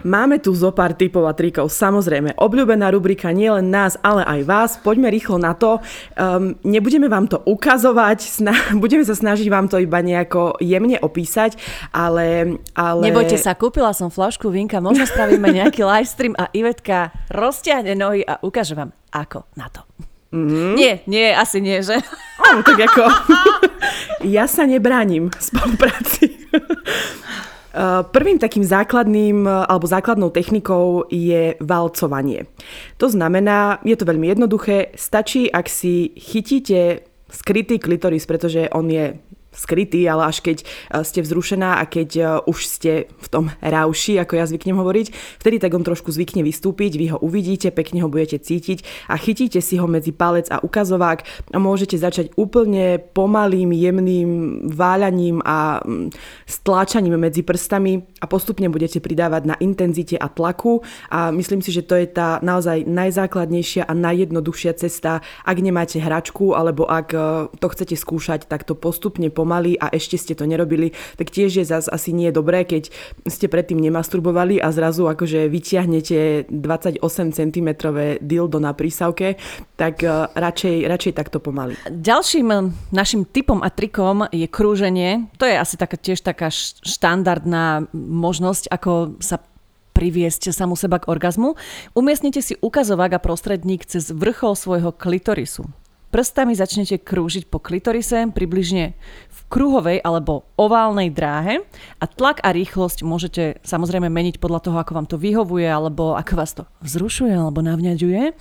[0.05, 2.37] Máme tu zo pár typov a trikov, samozrejme.
[2.37, 4.71] Obľúbená rubrika nie len nás, ale aj vás.
[4.79, 5.81] Poďme rýchlo na to.
[6.15, 11.57] Um, nebudeme vám to ukazovať, sna- budeme sa snažiť vám to iba nejako jemne opísať,
[11.91, 12.57] ale...
[12.77, 13.01] ale...
[13.03, 18.37] Nebojte sa, kúpila som flašku vinka, možno spravíme nejaký livestream a Ivetka rozťahne nohy a
[18.39, 19.81] ukáže vám, ako na to.
[20.33, 20.71] Mm-hmm.
[20.75, 21.99] Nie, nie, asi nie, že?
[22.37, 23.01] Oh, tak ako...
[24.37, 26.37] ja sa nebránim spolupráci.
[28.13, 32.45] Prvým takým základným alebo základnou technikou je valcovanie.
[33.01, 39.17] To znamená, je to veľmi jednoduché, stačí, ak si chytíte skrytý klitoris, pretože on je
[39.57, 40.65] skrytý, ale až keď e,
[41.01, 45.07] ste vzrušená a keď e, už ste v tom rauši, ako ja zvyknem hovoriť,
[45.41, 49.59] vtedy tak on trošku zvykne vystúpiť, vy ho uvidíte, pekne ho budete cítiť a chytíte
[49.59, 54.29] si ho medzi palec a ukazovák a môžete začať úplne pomalým, jemným
[54.69, 56.13] váľaním a mm,
[56.45, 61.81] stláčaním medzi prstami a postupne budete pridávať na intenzite a tlaku a myslím si, že
[61.81, 67.19] to je tá naozaj najzákladnejšia a najjednoduchšia cesta, ak nemáte hračku alebo ak e,
[67.57, 71.63] to chcete skúšať, tak to postupne pomalým pomaly a ešte ste to nerobili, tak tiež
[71.63, 72.91] je zase asi nie dobré, keď
[73.31, 76.99] ste predtým nemasturbovali a zrazu akože vyťahnete 28
[77.31, 77.69] cm
[78.19, 79.39] dildo na prísavke,
[79.79, 81.79] tak uh, radšej, radšej takto pomaly.
[81.87, 82.57] Ďalším e,
[82.91, 85.31] našim typom a trikom je krúženie.
[85.39, 86.51] To je asi taká, tiež taká
[86.83, 89.39] štandardná možnosť, ako sa
[89.95, 91.55] priviesť samu seba k orgazmu.
[91.95, 95.65] Umiestnite si ukazovák a prostredník cez vrchol svojho klitorisu.
[96.17, 98.97] Prstami začnete krúžiť po klitorise približne
[99.29, 101.61] v kruhovej alebo oválnej dráhe
[102.01, 106.33] a tlak a rýchlosť môžete samozrejme meniť podľa toho, ako vám to vyhovuje alebo ako
[106.33, 108.33] vás to vzrušuje alebo navňaďuje.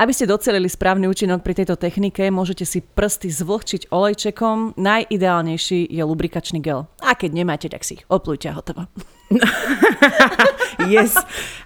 [0.00, 4.80] Aby ste docelili správny účinok pri tejto technike, môžete si prsty zvlhčiť olejčekom.
[4.80, 6.88] Najideálnejší je lubrikačný gel.
[7.04, 8.88] A keď nemáte, tak si ich oplujte a hotovo.
[10.92, 11.14] yes.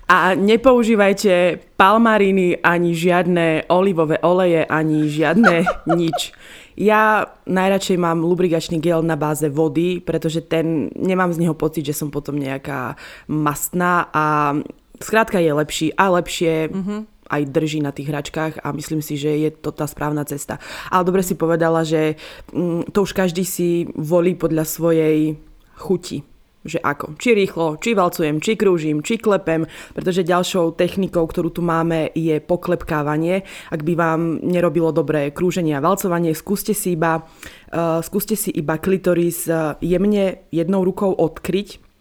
[0.08, 5.64] A nepoužívajte palmariny, ani žiadne olivové oleje, ani žiadne
[5.98, 6.34] nič.
[6.72, 11.92] Ja najradšej mám lubrikačný gel na báze vody, pretože ten, nemám z neho pocit, že
[11.92, 12.96] som potom nejaká
[13.28, 14.56] mastná a
[14.96, 17.00] skrátka je lepší a lepšie mm-hmm
[17.32, 20.60] aj drží na tých hračkách a myslím si, že je to tá správna cesta.
[20.92, 22.20] Ale dobre si povedala, že
[22.52, 25.40] mm, to už každý si volí podľa svojej
[25.80, 26.20] chuti
[26.62, 27.18] že ako.
[27.18, 32.38] Či rýchlo, či valcujem, či krúžim, či klepem, pretože ďalšou technikou, ktorú tu máme, je
[32.38, 33.42] poklepkávanie.
[33.70, 38.78] Ak by vám nerobilo dobré krúženie a valcovanie, skúste si iba, uh, skúste si iba
[38.78, 41.91] klitoris uh, jemne jednou rukou odkryť,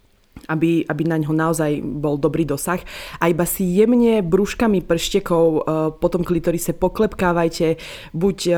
[0.50, 2.80] aby, aby na ňo naozaj bol dobrý dosah.
[3.22, 5.62] A iba si jemne brúškami prštekov uh,
[5.94, 7.78] potom klitorise poklepkávajte,
[8.15, 8.56] buď um,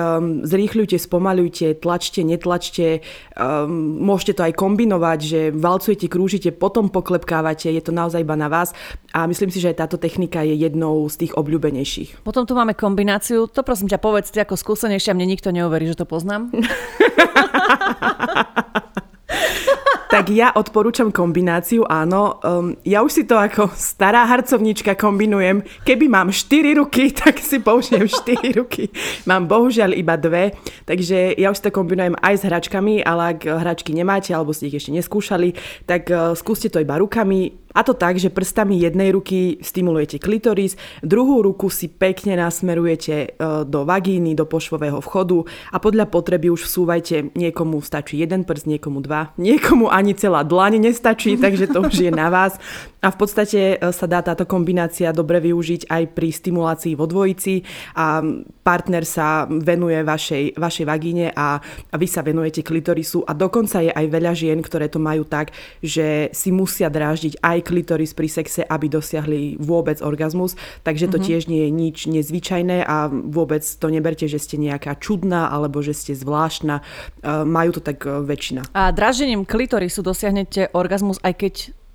[0.48, 3.02] zrýchľujte, spomalujte, tlačte, netlačte,
[3.36, 8.48] um, môžete to aj kombinovať, že valcujete, krúžite, potom poklepkávate, je to naozaj iba na
[8.48, 8.72] vás
[9.12, 12.24] a myslím si, že aj táto technika je jednou z tých obľúbenejších.
[12.24, 16.08] Potom tu máme kombináciu, to prosím ťa povedzte ako skúsenejšia, mne nikto neuverí, že to
[16.08, 16.54] poznám.
[20.13, 22.38] tak ja odporúčam kombináciu, áno.
[22.45, 25.65] Um, ja už si to ako stará harcovnička kombinujem.
[25.82, 28.93] Keby mám 4 ruky, tak si použijem 4 ruky.
[29.26, 30.54] Mám bohužiaľ iba dve,
[30.86, 34.69] takže ja už si to kombinujem aj s hračkami, ale ak hračky nemáte alebo ste
[34.69, 35.58] ich ešte neskúšali,
[35.89, 40.78] tak uh, skúste to iba rukami a to tak, že prstami jednej ruky stimulujete klitoris,
[41.02, 43.28] druhú ruku si pekne nasmerujete e,
[43.66, 45.42] do vagíny, do pošvového vchodu
[45.74, 50.78] a podľa potreby už vsúvajte, niekomu stačí jeden prst, niekomu dva, niekomu ani celá dlaň
[50.86, 52.62] nestačí, takže to už je na vás.
[53.04, 57.66] A v podstate e, sa dá táto kombinácia dobre využiť aj pri stimulácii vo dvojici
[57.98, 58.22] a
[58.64, 61.60] partner sa venuje vašej, vašej vagíne a,
[61.90, 65.52] a vy sa venujete klitorisu a dokonca je aj veľa žien, ktoré to majú tak,
[65.84, 71.28] že si musia dráždiť aj klitoris pri sexe, aby dosiahli vôbec orgazmus, takže to mm-hmm.
[71.28, 75.95] tiež nie je nič nezvyčajné a vôbec to neberte, že ste nejaká čudná alebo že
[75.95, 76.84] ste zvláštna.
[77.23, 78.76] Majú to tak e, väčšina.
[78.76, 81.54] A dražením klitorisu dosiahnete orgazmus, aj keď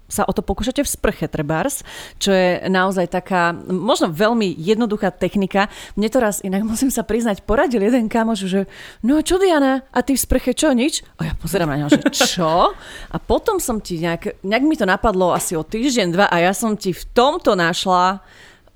[0.09, 1.85] sa o to pokúšate v sprche trebárs,
[2.17, 5.69] čo je naozaj taká možno veľmi jednoduchá technika.
[5.95, 8.61] Mne to raz, inak musím sa priznať, poradil jeden kamoš, že
[9.05, 11.05] no čo Diana, a ty v sprche čo, nič?
[11.21, 12.73] A ja pozerám na ňa, že čo?
[13.13, 16.57] A potom som ti nejak, nejak mi to napadlo asi o týždeň, dva a ja
[16.57, 18.25] som ti v tomto našla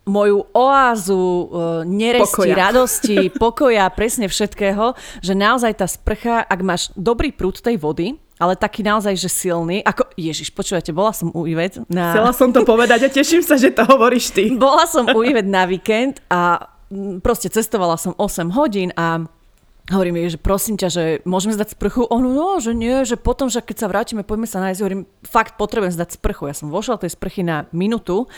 [0.03, 1.47] moju oázu uh,
[1.87, 2.55] neresti, pokoja.
[2.59, 8.59] radosti, pokoja, presne všetkého, že naozaj tá sprcha, ak máš dobrý prúd tej vody, ale
[8.59, 9.87] taký naozaj, že silný.
[9.87, 12.13] Ako, Ježiš, počúvate, bola som u Ivet na...
[12.13, 14.53] Chcela som to povedať a teším sa, že to hovoríš ty.
[14.55, 16.69] Bola som u Ivet na víkend a
[17.25, 19.25] proste cestovala som 8 hodín a
[19.91, 22.07] Hovorím jej, že prosím ťa, že môžeme zdať sprchu?
[22.07, 24.79] Ono, no, že nie, že potom, že keď sa vrátime, poďme sa nájsť.
[24.79, 26.47] Hovorím, fakt potrebujem zdať sprchu.
[26.47, 28.31] Ja som vošla tej sprchy na minútu.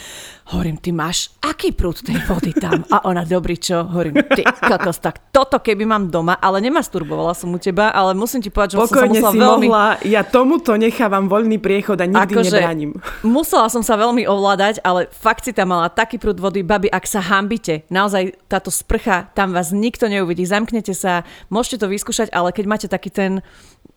[0.48, 2.88] Hovorím, ty máš aký prúd tej vody tam?
[2.88, 3.84] A ona, dobrý čo?
[3.84, 8.40] Hovorím, ty kokos, tak toto keby mám doma, ale nemasturbovala som u teba, ale musím
[8.40, 9.66] ti povedať, že Pokojne som sa musela si veľmi...
[9.68, 12.90] mohla, ja tomuto nechávam voľný priechod a nikdy akože nebránim.
[13.20, 17.04] Musela som sa veľmi ovládať, ale fakt si tam mala taký prúd vody, babi, ak
[17.04, 22.50] sa hambite, naozaj táto sprcha, tam vás nikto neuvidí, zamknete sa, Môžete to vyskúšať, ale
[22.50, 23.44] keď máte taký ten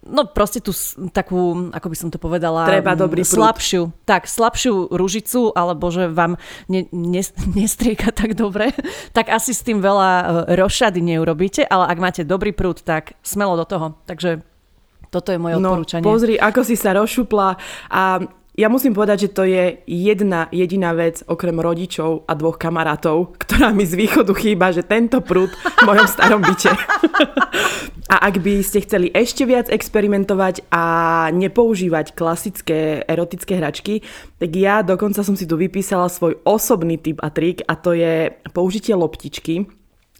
[0.07, 0.71] no proste tú
[1.11, 3.35] takú, ako by som to povedala, Treba dobrý prúd.
[3.37, 6.39] slabšiu, tak, slabšiu ružicu, alebo že vám
[6.71, 7.21] ne, ne,
[7.59, 8.71] nestrieka tak dobre,
[9.11, 13.59] tak asi s tým veľa e, rošady neurobíte, ale ak máte dobrý prúd, tak smelo
[13.59, 13.99] do toho.
[14.07, 14.41] Takže
[15.11, 16.03] toto je moje no, odporúčanie.
[16.03, 17.47] pozri, ako si sa rozšupla
[17.91, 18.03] a
[18.57, 23.69] ja musím povedať, že to je jedna jediná vec, okrem rodičov a dvoch kamarátov, ktorá
[23.69, 26.73] mi z východu chýba, že tento prúd v mojom starom byte.
[28.13, 30.83] a ak by ste chceli ešte viac experimentovať a
[31.37, 34.01] nepoužívať klasické erotické hračky,
[34.41, 38.33] tak ja dokonca som si tu vypísala svoj osobný tip a trik a to je
[38.57, 39.69] použitie loptičky.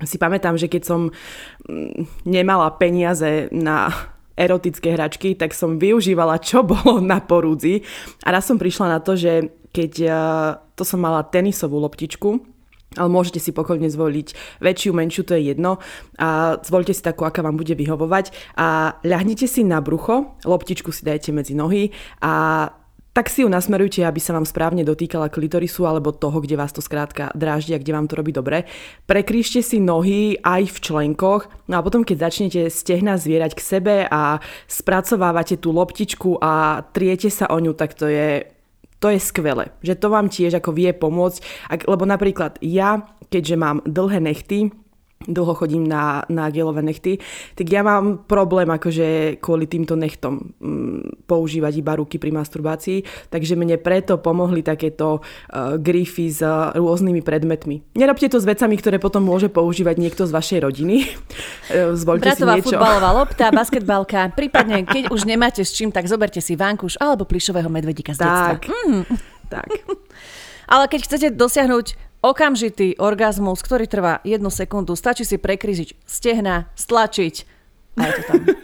[0.05, 3.89] Si pamätám, že keď som mm, nemala peniaze na
[4.37, 7.81] erotické hračky, tak som využívala, čo bolo na porúdzi.
[8.23, 10.15] A raz som prišla na to, že keď uh,
[10.77, 12.57] to som mala tenisovú loptičku,
[12.95, 15.77] ale môžete si pokojne zvoliť väčšiu, menšiu, to je jedno.
[16.17, 18.31] A zvolte si takú, aká vám bude vyhovovať.
[18.55, 21.91] A ľahnite si na brucho, loptičku si dajte medzi nohy
[22.23, 22.65] a
[23.17, 26.85] tak si ju nasmerujte, aby sa vám správne dotýkala klitorisu alebo toho, kde vás to
[26.85, 28.69] skrátka dráždi a kde vám to robí dobre.
[29.09, 31.49] Prekrížte si nohy aj v členkoch.
[31.65, 34.37] No a potom, keď začnete stehna zvierať k sebe a
[34.69, 38.53] spracovávate tú loptičku a triete sa o ňu, tak to je
[39.01, 43.55] to je skvelé, že to vám tiež ako vie pomôcť, ak, lebo napríklad ja, keďže
[43.57, 44.73] mám dlhé nechty,
[45.27, 47.19] dlho chodím na, na gelové nechty,
[47.53, 53.59] tak ja mám problém akože kvôli týmto nechtom mm, používať iba ruky pri masturbácii, takže
[53.59, 57.83] mne preto pomohli takéto uh, grify s uh, rôznymi predmetmi.
[57.99, 60.95] Nerobte to s vecami, ktoré potom môže používať niekto z vašej rodiny.
[61.69, 62.67] Uh, zvolte Bratová si niečo.
[62.71, 67.67] futbalová lopta, basketbalka, prípadne keď už nemáte s čím, tak zoberte si vankuš alebo plišového
[67.67, 68.73] medvedíka z tak, detstva.
[68.87, 69.03] Mm.
[69.51, 69.67] Tak.
[70.73, 77.35] Ale keď chcete dosiahnuť Okamžitý orgazmus, ktorý trvá jednu sekundu, stačí si prekryžiť stehna, stlačiť
[77.97, 78.41] a je to tam.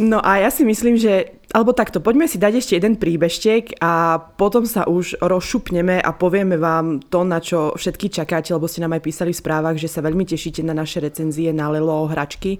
[0.00, 4.16] No a ja si myslím, že, alebo takto, poďme si dať ešte jeden príbeštek a
[4.18, 8.96] potom sa už rozšupneme a povieme vám to, na čo všetky čakáte, lebo ste nám
[8.96, 12.56] aj písali v správach, že sa veľmi tešíte na naše recenzie na Lelo hračky,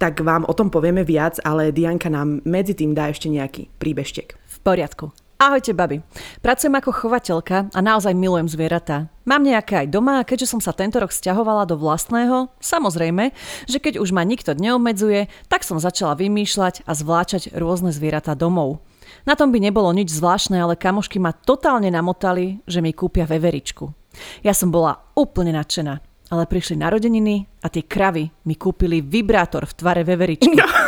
[0.00, 4.40] tak vám o tom povieme viac, ale Dianka nám medzi tým dá ešte nejaký príbeštek.
[4.40, 5.12] V poriadku.
[5.40, 6.04] Ahojte, babi.
[6.44, 9.08] Pracujem ako chovateľka a naozaj milujem zvieratá.
[9.24, 13.32] Mám nejaké aj doma a keďže som sa tento rok stiahovala do vlastného, samozrejme,
[13.64, 18.84] že keď už ma nikto neobmedzuje, tak som začala vymýšľať a zvláčať rôzne zvieratá domov.
[19.24, 23.88] Na tom by nebolo nič zvláštne, ale kamošky ma totálne namotali, že mi kúpia veveričku.
[24.44, 29.76] Ja som bola úplne nadšená, ale prišli narodeniny a tie kravy mi kúpili vibrátor v
[29.76, 30.54] tvare veveričky.
[30.54, 30.66] No.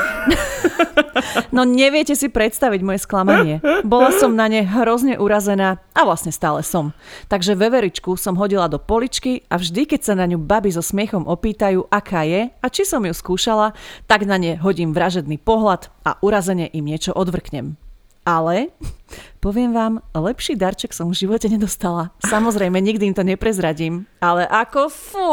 [1.53, 3.61] No neviete si predstaviť moje sklamanie.
[3.85, 6.97] Bola som na ne hrozne urazená a vlastne stále som.
[7.29, 11.29] Takže veveričku som hodila do poličky a vždy, keď sa na ňu baby so smiechom
[11.29, 13.77] opýtajú, aká je a či som ju skúšala,
[14.09, 17.82] tak na ne hodím vražedný pohľad a urazene im niečo odvrknem.
[18.23, 18.71] Ale
[19.45, 22.15] poviem vám, lepší darček som v živote nedostala.
[22.23, 25.33] Samozrejme, nikdy im to neprezradím, ale ako fú.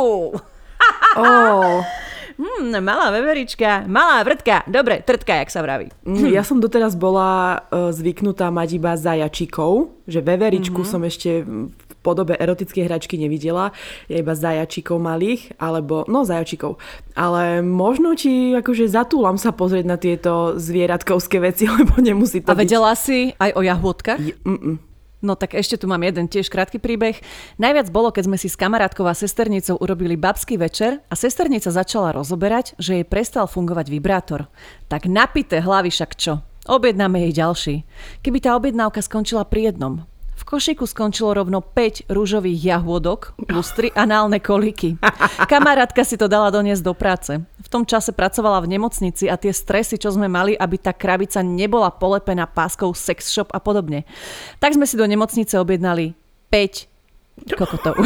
[1.18, 1.82] Oh.
[2.40, 5.92] Hmm, malá veverička, malá vrtka, dobre, trtka, jak sa vraví.
[6.08, 6.32] Hm.
[6.32, 10.88] Ja som doteraz bola uh, zvyknutá mať iba zajačikov, že veveričku mm-hmm.
[10.96, 13.76] som ešte v podobe erotickej hračky nevidela,
[14.08, 16.80] ja iba zajačikov malých, alebo, no zajačikov.
[17.14, 22.58] Ale možno ti akože zatúlam sa pozrieť na tieto zvieratkovské veci, lebo nemusí to A
[22.58, 23.00] vedela byť...
[23.00, 24.20] si aj o jahôdkach?
[24.48, 24.90] Mm-mm.
[25.20, 27.20] No tak ešte tu mám jeden tiež krátky príbeh.
[27.60, 32.16] Najviac bolo, keď sme si s kamarátkou a sesternicou urobili babský večer a sesternica začala
[32.16, 34.48] rozoberať, že jej prestal fungovať vibrátor.
[34.88, 36.40] Tak napité hlavy však čo?
[36.72, 37.76] Objednáme jej ďalší.
[38.24, 40.08] Keby tá objednávka skončila pri jednom,
[40.50, 44.98] košíku skončilo rovno 5 rúžových jahôdok plus 3 análne koliky.
[45.46, 47.38] Kamarátka si to dala doniesť do práce.
[47.38, 51.46] V tom čase pracovala v nemocnici a tie stresy, čo sme mali, aby tá krabica
[51.46, 54.10] nebola polepená páskou sex shop a podobne.
[54.58, 56.18] Tak sme si do nemocnice objednali
[56.50, 58.02] 5 kokotov.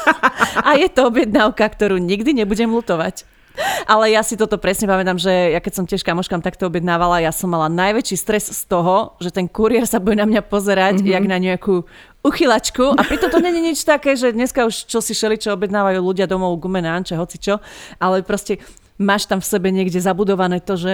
[0.68, 3.37] a je to objednávka, ktorú nikdy nebudem lutovať.
[3.88, 7.32] Ale ja si toto presne pamätám, že ja keď som tiež kamoškám takto objednávala, ja
[7.34, 11.12] som mala najväčší stres z toho, že ten kuriér sa bude na mňa pozerať, mm-hmm.
[11.14, 11.74] jak na nejakú
[12.22, 12.98] uchylačku.
[12.98, 16.26] A pritom to není nič také, že dneska už čo si šeli, čo objednávajú ľudia
[16.26, 17.62] domov gumené anče, hoci čo.
[18.02, 18.58] Ale proste
[18.98, 20.92] máš tam v sebe niekde zabudované to, že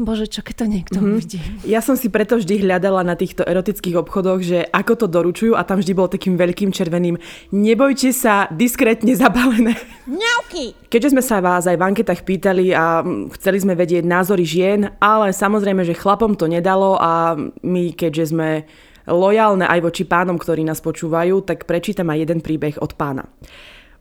[0.00, 1.14] bože, čo keď to niekto mm-hmm.
[1.14, 1.38] uvidí.
[1.68, 5.62] Ja som si preto vždy hľadala na týchto erotických obchodoch, že ako to doručujú a
[5.62, 7.20] tam vždy bol takým veľkým červeným
[7.52, 9.76] nebojte sa, diskrétne zabalené.
[10.08, 10.88] Ňauky!
[10.88, 13.04] Keďže sme sa vás aj v anketách pýtali a
[13.38, 18.64] chceli sme vedieť názory žien, ale samozrejme, že chlapom to nedalo a my, keďže sme
[19.04, 23.28] lojálne aj voči pánom, ktorí nás počúvajú, tak prečítam aj jeden príbeh od pána.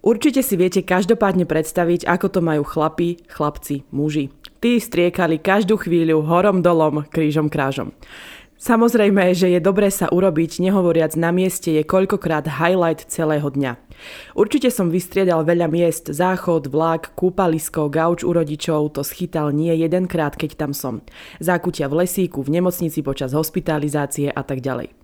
[0.03, 4.35] Určite si viete každopádne predstaviť, ako to majú chlapi, chlapci, muži.
[4.59, 7.95] Tí striekali každú chvíľu horom dolom, krížom krážom.
[8.59, 13.75] Samozrejme, že je dobré sa urobiť, nehovoriac na mieste je koľkokrát highlight celého dňa.
[14.39, 20.35] Určite som vystriedal veľa miest, záchod, vlak, kúpalisko, gauč u rodičov, to schytal nie jedenkrát,
[20.39, 21.03] keď tam som.
[21.43, 25.02] Zákutia v lesíku, v nemocnici počas hospitalizácie a tak ďalej.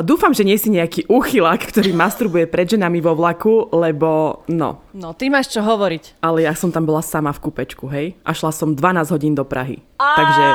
[0.00, 4.86] Dúfam, že nie si nejaký úchylák, ktorý masturbuje pred ženami vo vlaku, lebo no.
[4.94, 6.22] No, ty máš čo hovoriť.
[6.22, 8.14] Ale ja som tam bola sama v kúpečku, hej?
[8.22, 9.82] A šla som 12 hodín do Prahy.
[9.98, 10.46] A Takže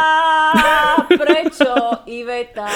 [1.19, 1.71] prečo,
[2.07, 2.67] Iveta?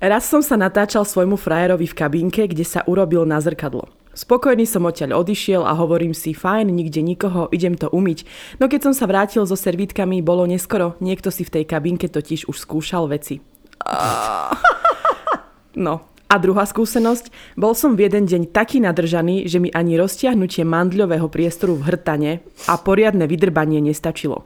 [0.00, 3.88] raz som sa natáčal svojmu frajerovi v kabínke, kde sa urobil na zrkadlo.
[4.16, 8.24] Spokojný som odtiaľ odišiel a hovorím si, fajn, nikde nikoho, idem to umyť.
[8.56, 12.48] No keď som sa vrátil so servítkami, bolo neskoro, niekto si v tej kabínke totiž
[12.48, 13.44] už skúšal veci.
[15.76, 20.66] No, a druhá skúsenosť, bol som v jeden deň taký nadržaný, že mi ani roztiahnutie
[20.66, 22.32] mandľového priestoru v hrtane
[22.66, 24.42] a poriadne vydrbanie nestačilo.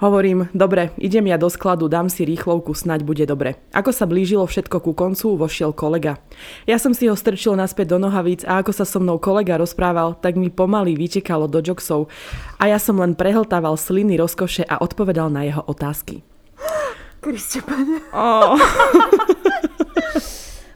[0.00, 3.60] Hovorím, dobre, idem ja do skladu, dám si rýchlovku, snaď bude dobre.
[3.70, 6.18] Ako sa blížilo všetko ku koncu, vošiel kolega.
[6.66, 10.18] Ja som si ho strčil naspäť do nohavíc a ako sa so mnou kolega rozprával,
[10.18, 12.10] tak mi pomaly vytekalo do joxov
[12.58, 16.26] a ja som len prehltával sliny rozkoše a odpovedal na jeho otázky.
[17.22, 18.02] Kriste, pane.
[18.10, 18.58] Oh.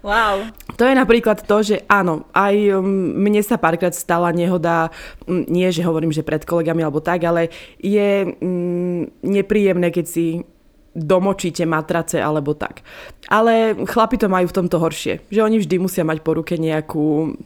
[0.09, 0.48] Wow.
[0.80, 2.86] To je napríklad to, že áno, aj um,
[3.20, 4.88] mne sa párkrát stala nehoda,
[5.28, 10.48] nie že hovorím, že pred kolegami alebo tak, ale je um, nepríjemné, keď si
[10.96, 12.80] domočíte matrace alebo tak.
[13.28, 17.36] Ale chlapi to majú v tomto horšie, že oni vždy musia mať po ruke nejakú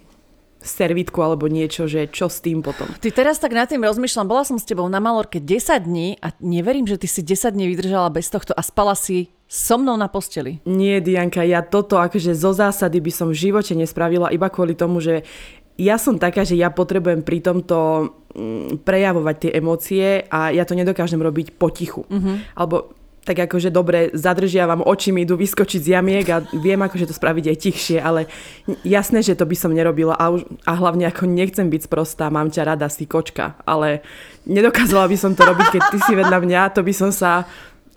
[0.62, 2.86] servitku alebo niečo, že čo s tým potom.
[3.02, 6.30] Ty teraz tak nad tým rozmýšľam, bola som s tebou na Malorke 10 dní a
[6.38, 10.09] neverím, že ty si 10 dní vydržala bez tohto a spala si so mnou na
[10.09, 10.64] posteli.
[10.64, 15.05] Nie, Dianka, ja toto akože zo zásady by som v živote nespravila iba kvôli tomu,
[15.05, 15.28] že
[15.76, 17.76] ja som taká, že ja potrebujem pri tomto
[18.32, 22.09] mm, prejavovať tie emócie a ja to nedokážem robiť potichu.
[22.09, 22.57] Mm-hmm.
[22.57, 27.14] Alebo tak akože dobre zadržiavam oči, mi idú vyskočiť z jamiek a viem akože to
[27.14, 28.26] spraviť aj tichšie, ale
[28.82, 32.50] jasné, že to by som nerobila a, už, a hlavne ako nechcem byť sprostá, mám
[32.50, 34.03] ťa rada, si kočka, ale
[34.42, 37.46] nedokázala by som to robiť, keď ty si vedľa mňa, to by som sa...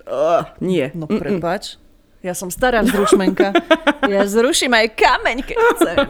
[0.06, 0.94] Uh, nie.
[0.94, 1.74] No prepač.
[2.22, 3.52] Ja som stará zrušmenka.
[4.06, 5.96] Ja zruším aj kameň, keď chcem.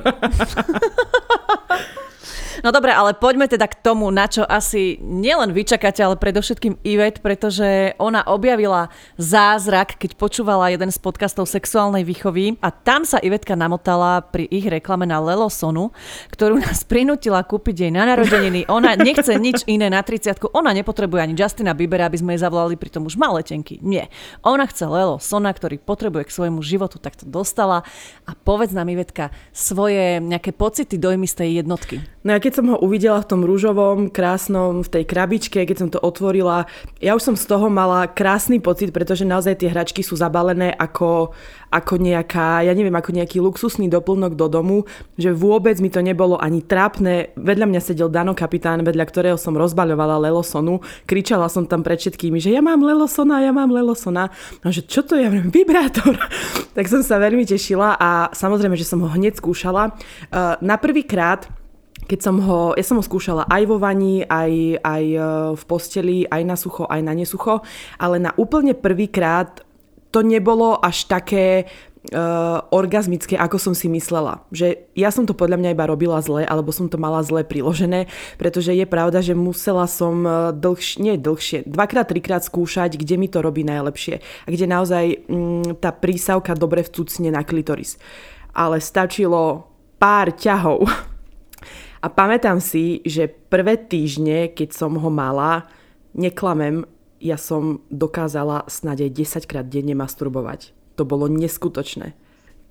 [2.64, 6.80] No dobre, ale poďme teda k tomu, na čo asi nielen vy čakáte, ale predovšetkým
[6.86, 8.88] Ivet, pretože ona objavila
[9.20, 14.64] zázrak, keď počúvala jeden z podcastov sexuálnej výchovy a tam sa Ivetka namotala pri ich
[14.64, 15.92] reklame na Lelosonu,
[16.32, 18.68] ktorú nás prinútila kúpiť jej na narodeniny.
[18.68, 22.76] Ona nechce nič iné na 30 ona nepotrebuje ani Justina Biebera, aby sme jej zavolali,
[22.76, 23.78] pritom už má letenky.
[23.84, 24.09] Nie.
[24.42, 27.84] Ona chce Lelo Sona, ktorý potrebuje k svojmu životu, tak to dostala.
[28.28, 32.02] A povedz nám, Ivetka, svoje nejaké pocity, dojmy z tej jednotky.
[32.27, 35.89] No ja keď som ho uvidela v tom rúžovom, krásnom, v tej krabičke, keď som
[35.95, 36.66] to otvorila,
[36.99, 41.31] ja už som z toho mala krásny pocit, pretože naozaj tie hračky sú zabalené ako,
[41.70, 46.35] ako nejaká, ja neviem, ako nejaký luxusný doplnok do domu, že vôbec mi to nebolo
[46.35, 47.31] ani trápne.
[47.39, 50.83] Vedľa mňa sedel Dano kapitán, vedľa ktorého som rozbaľovala Lelosonu.
[51.07, 54.35] Kričala som tam pred všetkými, že ja mám Lelosona, ja mám Lelosona.
[54.66, 55.22] A že čo to je?
[55.22, 56.18] Ja vibrátor.
[56.77, 59.95] tak som sa veľmi tešila a samozrejme, že som ho hneď skúšala.
[60.35, 61.47] Uh, na prvýkrát
[62.07, 65.20] keď som ho, ja som ho skúšala aj vo vani, aj, aj e,
[65.59, 67.66] v posteli, aj na sucho, aj na nesucho,
[67.98, 69.66] ale na úplne prvýkrát
[70.14, 71.68] to nebolo až také
[72.14, 74.46] uh, orgazmické, ako som si myslela.
[74.54, 78.07] Že ja som to podľa mňa iba robila zle, alebo som to mala zle priložené,
[78.38, 83.28] pretože je pravda, že musela som e, dlhšie, nie dlhšie, dvakrát, trikrát skúšať, kde mi
[83.28, 87.98] to robí najlepšie a kde naozaj mm, tá prísavka dobre vcucne na klitoris.
[88.57, 90.86] Ale stačilo pár ťahov
[92.07, 95.66] a pamätám si, že prvé týždne, keď som ho mala,
[96.14, 96.86] neklamem,
[97.18, 100.70] ja som dokázala snáď aj 10 krát denne masturbovať.
[100.94, 102.14] To bolo neskutočné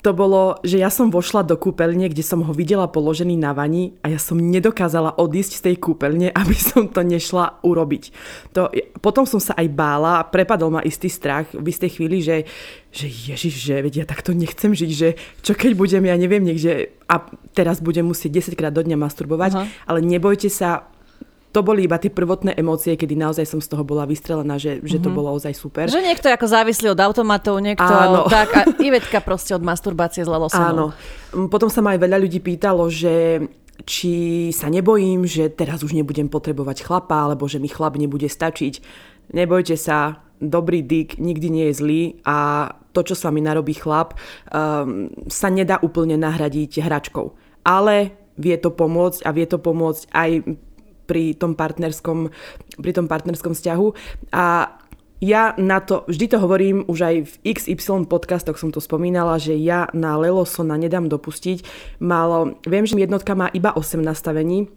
[0.06, 3.98] to bolo, že ja som vošla do kúpeľne, kde som ho videla položený na vani
[4.06, 8.14] a ja som nedokázala odísť z tej kúpeľne, aby som to nešla urobiť.
[8.54, 8.70] To,
[9.02, 12.46] potom som sa aj bála, prepadol ma istý strach v istej chvíli, že,
[12.94, 16.94] že ježiš, že vedia, ja takto nechcem žiť, že čo keď budem, ja neviem, niekde
[17.10, 17.26] a
[17.58, 19.66] teraz budem musieť 10 krát do dňa masturbovať, Aha.
[19.90, 20.86] ale nebojte sa,
[21.56, 25.00] to boli iba tie prvotné emócie, kedy naozaj som z toho bola vystrelená, že, že
[25.00, 25.16] to mm-hmm.
[25.16, 25.88] bolo ozaj super.
[25.88, 28.28] Že niekto ako závislý od automatov, niekto Áno.
[28.28, 30.92] tak a Ivetka proste od masturbácie z Áno.
[31.48, 33.40] Potom sa ma aj veľa ľudí pýtalo, že
[33.88, 38.84] či sa nebojím, že teraz už nebudem potrebovať chlapa, alebo že mi chlap nebude stačiť.
[39.32, 44.20] Nebojte sa, dobrý dyk nikdy nie je zlý a to, čo sa mi narobí chlap,
[44.52, 47.32] um, sa nedá úplne nahradiť hračkou.
[47.64, 50.30] Ale vie to pomôcť a vie to pomôcť aj
[51.06, 52.30] pri tom partnerskom,
[52.82, 53.88] pri tom partnerskom vzťahu.
[54.34, 54.76] A
[55.24, 59.56] ja na to, vždy to hovorím, už aj v XY podcastoch som to spomínala, že
[59.56, 61.64] ja na Lelosona nedám dopustiť.
[62.04, 64.68] Malo, viem, že jednotka má iba 8 nastavení,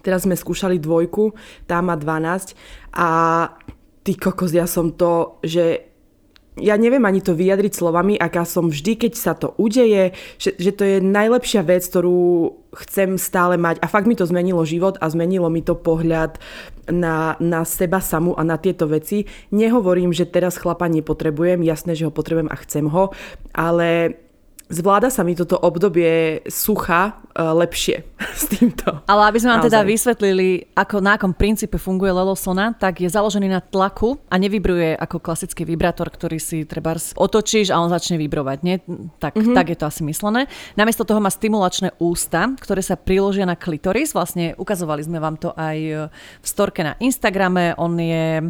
[0.00, 1.36] teraz sme skúšali dvojku,
[1.68, 2.56] tá má 12
[2.96, 3.08] a
[4.02, 5.91] ty kokos, ja som to, že
[6.60, 10.70] ja neviem ani to vyjadriť slovami, aká som vždy, keď sa to udeje, že, že
[10.76, 13.80] to je najlepšia vec, ktorú chcem stále mať.
[13.80, 16.36] A fakt mi to zmenilo život a zmenilo mi to pohľad
[16.92, 19.24] na, na seba samú a na tieto veci.
[19.48, 23.16] Nehovorím, že teraz chlapa nepotrebujem, jasné, že ho potrebujem a chcem ho,
[23.56, 24.20] ale
[24.72, 28.00] zvláda sa mi toto obdobie sucha uh, lepšie
[28.40, 29.04] s týmto.
[29.04, 33.52] Ale aby sme vám teda vysvetlili, ako na akom princípe funguje Lelosona, tak je založený
[33.52, 38.58] na tlaku a nevybruje ako klasický vibrátor, ktorý si treba otočíš a on začne vibrovať.
[38.64, 38.80] Nie?
[39.20, 39.54] Tak, mm-hmm.
[39.54, 40.48] tak je to asi myslené.
[40.74, 44.16] Namiesto toho má stimulačné ústa, ktoré sa priložia na klitoris.
[44.16, 45.92] Vlastne ukazovali sme vám to aj e,
[46.40, 47.76] v storke na Instagrame.
[47.76, 48.40] On je...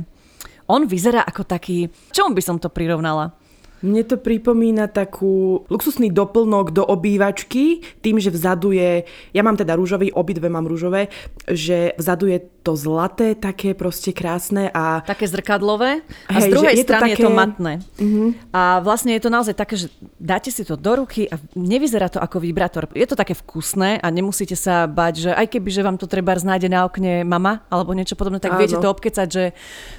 [0.70, 1.90] On vyzerá ako taký...
[2.14, 3.41] Čomu by som to prirovnala?
[3.82, 9.02] Mne to pripomína takú luxusný doplnok do obývačky, tým, že vzadu je,
[9.34, 11.10] ja mám teda rúžový, obidve mám rúžové,
[11.50, 15.02] že vzadu je to zlaté, také proste krásne a...
[15.02, 17.14] Také zrkadlové a hej, z druhej je strany to také...
[17.18, 17.72] je to matné.
[17.98, 18.30] Uh-huh.
[18.54, 19.90] A vlastne je to naozaj také, že
[20.22, 22.86] dáte si to do ruky a nevyzerá to ako vibrátor.
[22.94, 26.38] Je to také vkusné a nemusíte sa bať, že aj keby, že vám to treba
[26.38, 28.60] znájde na okne mama alebo niečo podobné, tak Áno.
[28.62, 29.44] viete to obkecať, že...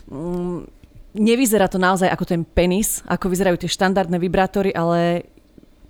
[0.08, 0.83] Mm,
[1.14, 5.30] nevyzerá to naozaj ako ten penis, ako vyzerajú tie štandardné vibrátory, ale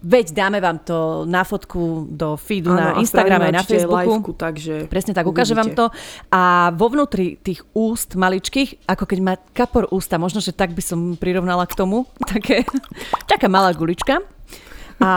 [0.03, 4.11] Veď dáme vám to na fotku do feedu ano, na Instagrame aj na Facebooku.
[4.19, 5.87] Liveku, takže Presne tak, ukážem vám to.
[6.27, 10.83] A vo vnútri tých úst maličkých, ako keď má kapor ústa, možno, že tak by
[10.83, 12.03] som prirovnala k tomu,
[12.35, 12.67] také,
[13.31, 14.19] taká malá gulička.
[15.01, 15.11] A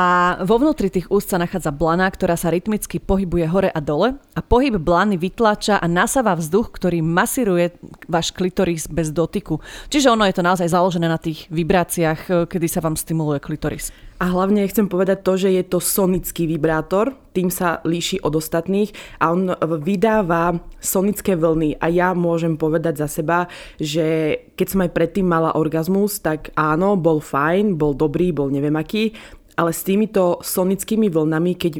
[0.44, 4.40] vo vnútri tých úst sa nachádza blana, ktorá sa rytmicky pohybuje hore a dole a
[4.40, 7.76] pohyb blany vytláča a nasáva vzduch, ktorý masíruje
[8.08, 9.60] váš klitoris bez dotyku.
[9.92, 13.92] Čiže ono je to naozaj založené na tých vibráciách, e, kedy sa vám stimuluje klitoris.
[14.16, 18.96] A hlavne chcem povedať to, že je to sonický vibrátor, tým sa líši od ostatných
[19.20, 19.52] a on
[19.84, 23.44] vydáva sonické vlny a ja môžem povedať za seba,
[23.76, 28.72] že keď som aj predtým mala orgazmus, tak áno, bol fajn, bol dobrý, bol neviem
[28.80, 29.12] aký,
[29.56, 31.74] ale s týmito sonickými vlnami, keď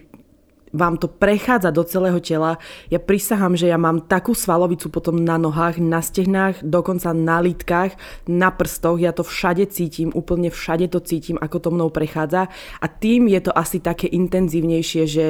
[0.77, 2.61] vám to prechádza do celého tela.
[2.93, 7.97] Ja prisahám, že ja mám takú svalovicu potom na nohách, na stehnách, dokonca na lítkach,
[8.29, 9.01] na prstoch.
[9.01, 12.53] Ja to všade cítim, úplne všade to cítim, ako to mnou prechádza.
[12.83, 15.27] A tým je to asi také intenzívnejšie, že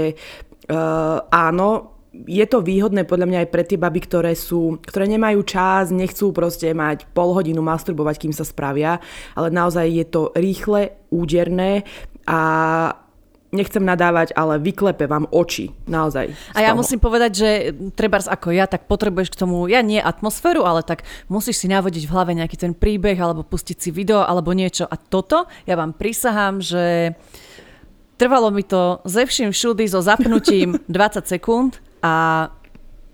[0.66, 1.94] uh, áno,
[2.24, 6.32] je to výhodné podľa mňa aj pre tie baby, ktoré, sú, ktoré nemajú čas, nechcú
[6.32, 9.04] proste mať pol hodinu masturbovať, kým sa spravia,
[9.36, 11.84] ale naozaj je to rýchle, úderné
[12.26, 12.38] a
[13.54, 16.34] nechcem nadávať, ale vyklepe vám oči, naozaj.
[16.52, 16.82] A ja toho.
[16.82, 17.50] musím povedať, že
[17.94, 22.04] treba ako ja, tak potrebuješ k tomu, ja nie atmosféru, ale tak musíš si navodiť
[22.04, 24.84] v hlave nejaký ten príbeh, alebo pustiť si video, alebo niečo.
[24.84, 27.14] A toto, ja vám prisahám, že
[28.20, 32.48] trvalo mi to ze vším všudy so zapnutím 20 sekúnd a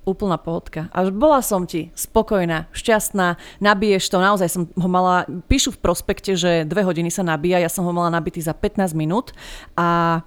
[0.02, 0.90] úplná pohodka.
[0.90, 6.34] A bola som ti spokojná, šťastná, nabiješ to, naozaj som ho mala, píšu v prospekte,
[6.34, 9.30] že dve hodiny sa nabíja, ja som ho mala nabitý za 15 minút
[9.78, 10.20] a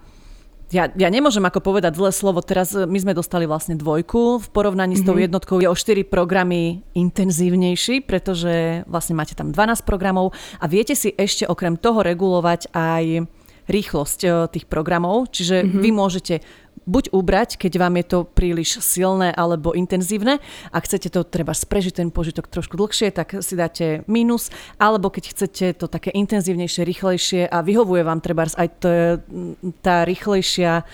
[0.74, 4.98] ja, ja nemôžem ako povedať zlé slovo, teraz my sme dostali vlastne dvojku, v porovnaní
[4.98, 5.06] mm-hmm.
[5.06, 5.24] s tou mhm.
[5.30, 11.14] jednotkou je o 4 programy intenzívnejší, pretože vlastne máte tam 12 programov a viete si
[11.14, 13.30] ešte okrem toho regulovať aj
[13.70, 15.82] rýchlosť eh, tých programov, čiže mm-hmm.
[15.82, 16.36] vy môžete
[16.86, 20.38] buď ubrať, keď vám je to príliš silné alebo intenzívne.
[20.70, 25.24] Ak chcete to treba sprežiť ten požitok trošku dlhšie, tak si dáte mínus, alebo keď
[25.34, 28.90] chcete to také intenzívnejšie, rýchlejšie a vyhovuje vám treba aj to,
[29.82, 30.86] tá rýchlejšia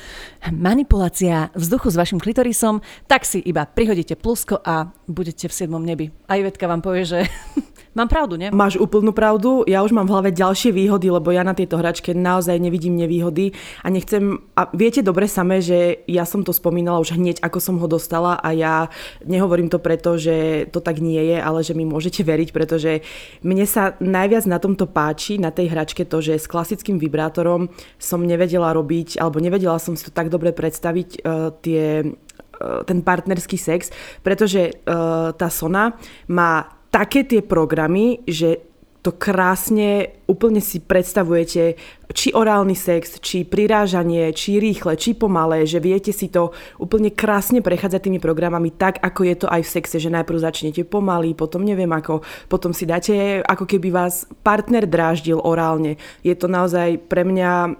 [0.55, 2.79] manipulácia vzduchu s vašim klitorisom,
[3.11, 5.75] tak si iba prihodíte plusko a budete v 7.
[5.75, 6.05] nebi.
[6.31, 7.19] A Ivetka vám povie, že
[7.91, 8.47] Mám pravdu, nie?
[8.55, 9.67] Máš úplnú pravdu.
[9.67, 13.51] Ja už mám v hlave ďalšie výhody, lebo ja na tieto hračke naozaj nevidím nevýhody
[13.83, 14.39] a nechcem...
[14.55, 18.39] A viete dobre samé, že ja som to spomínala už hneď, ako som ho dostala
[18.39, 18.87] a ja
[19.27, 23.03] nehovorím to preto, že to tak nie je, ale že mi môžete veriť, pretože
[23.43, 27.67] mne sa najviac na tomto páči, na tej hračke to, že s klasickým vibrátorom
[27.99, 33.03] som nevedela robiť, alebo nevedela som si to tak dobre predstaviť uh, tie uh, ten
[33.03, 33.91] partnerský sex,
[34.23, 35.99] pretože uh, tá Sona
[36.31, 38.71] má také tie programy, že
[39.01, 41.73] to krásne úplne si predstavujete,
[42.13, 47.65] či orálny sex, či prirážanie, či rýchle, či pomalé, že viete si to úplne krásne
[47.65, 51.65] prechádzať tými programami tak, ako je to aj v sexe, že najprv začnete pomaly, potom
[51.65, 55.97] neviem ako, potom si dáte, ako keby vás partner dráždil orálne.
[56.21, 57.73] Je to naozaj pre mňa,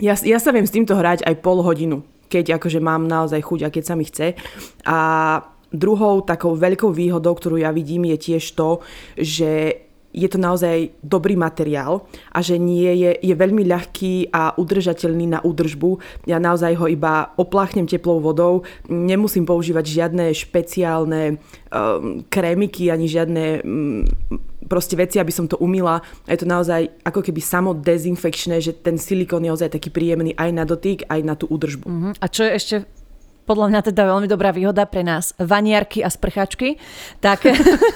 [0.00, 2.00] ja, ja sa viem s týmto hrať aj pol hodinu,
[2.32, 4.40] keď akože mám naozaj chuť a keď sa mi chce.
[4.88, 4.98] A
[5.72, 8.80] druhou takou veľkou výhodou, ktorú ja vidím, je tiež to,
[9.16, 15.26] že je to naozaj dobrý materiál a že nie je, je veľmi ľahký a udržateľný
[15.32, 15.98] na údržbu.
[16.28, 21.40] Ja naozaj ho iba opláchnem teplou vodou, nemusím používať žiadne špeciálne
[21.72, 24.04] um, krémiky ani žiadne um,
[24.68, 26.04] proste veci, aby som to umila.
[26.28, 30.36] A je to naozaj ako keby samo dezinfekčné, že ten silikón je naozaj taký príjemný
[30.36, 31.86] aj na dotyk, aj na tú údržbu.
[31.88, 32.12] Uh-huh.
[32.20, 32.76] A čo je ešte
[33.42, 36.78] podľa mňa teda veľmi dobrá výhoda pre nás vaniarky a sprchačky,
[37.18, 37.42] tak,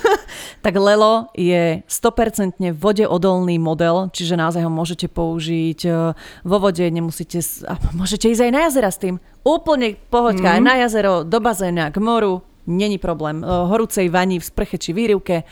[0.64, 5.90] tak Lelo je 100% vodeodolný model, čiže naozaj ho môžete použiť e,
[6.42, 9.22] vo vode, nemusíte, a môžete ísť aj na jazera s tým.
[9.46, 10.58] Úplne pohoďka, mm-hmm.
[10.58, 13.40] aj na jazero, do bazéna, k moru, není problém.
[13.40, 15.46] E, horúcej vani v sprche či výrivke.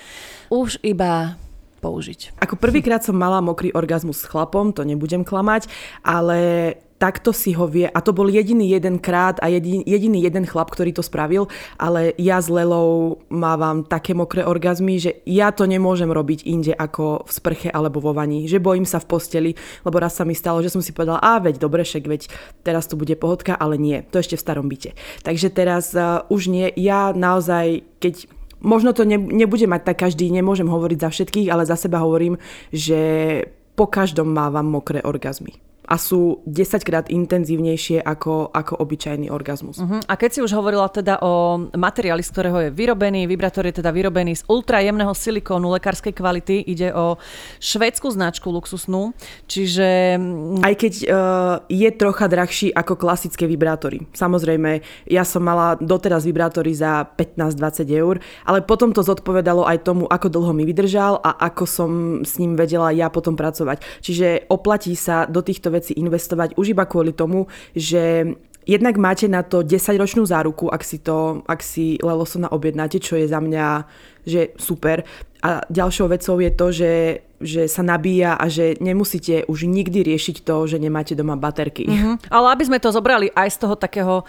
[0.50, 1.38] Už iba
[1.84, 2.40] použiť.
[2.40, 5.68] Ako prvýkrát som mala mokrý orgazmus s chlapom, to nebudem klamať,
[6.00, 10.48] ale takto si ho vie, a to bol jediný jeden krát a jediný, jediný jeden
[10.48, 15.68] chlap, ktorý to spravil, ale ja s Lelou mávam také mokré orgazmy, že ja to
[15.68, 19.50] nemôžem robiť inde ako v sprche alebo vo vani, že bojím sa v posteli,
[19.84, 22.22] lebo raz sa mi stalo, že som si povedala, a veď dobre, však veď
[22.64, 24.96] teraz tu bude pohodka, ale nie, to ešte v starom byte.
[25.26, 28.32] Takže teraz uh, už nie, ja naozaj, keď
[28.64, 32.40] možno to ne, nebude mať tak každý, nemôžem hovoriť za všetkých, ale za seba hovorím,
[32.72, 32.98] že
[33.76, 35.54] po každom mávam mokré orgazmy
[35.84, 39.76] a sú 10 krát intenzívnejšie ako, ako obyčajný orgazmus.
[39.80, 40.00] Uh-huh.
[40.04, 43.92] A keď si už hovorila teda o materiáli, z ktorého je vyrobený, vibrátor je teda
[43.92, 47.20] vyrobený z ultrajemného silikónu lekárskej kvality, ide o
[47.60, 49.12] švédsku značku luxusnú,
[49.44, 50.16] čiže...
[50.64, 51.14] Aj keď uh,
[51.68, 54.08] je trocha drahší ako klasické vibrátory.
[54.16, 58.16] Samozrejme, ja som mala doteraz vibrátory za 15-20 eur,
[58.48, 61.90] ale potom to zodpovedalo aj tomu, ako dlho mi vydržal a ako som
[62.24, 63.82] s ním vedela ja potom pracovať.
[64.00, 68.30] Čiže oplatí sa do týchto veci investovať už iba kvôli tomu, že
[68.64, 73.28] jednak máte na to 10-ročnú záruku, ak si to, ak si Lelosona objednáte, čo je
[73.28, 73.66] za mňa
[74.24, 75.04] že super.
[75.44, 76.92] A ďalšou vecou je to, že,
[77.36, 81.84] že sa nabíja a že nemusíte už nikdy riešiť to, že nemáte doma baterky.
[81.84, 82.32] Mm-hmm.
[82.32, 84.24] Ale aby sme to zobrali aj z toho takého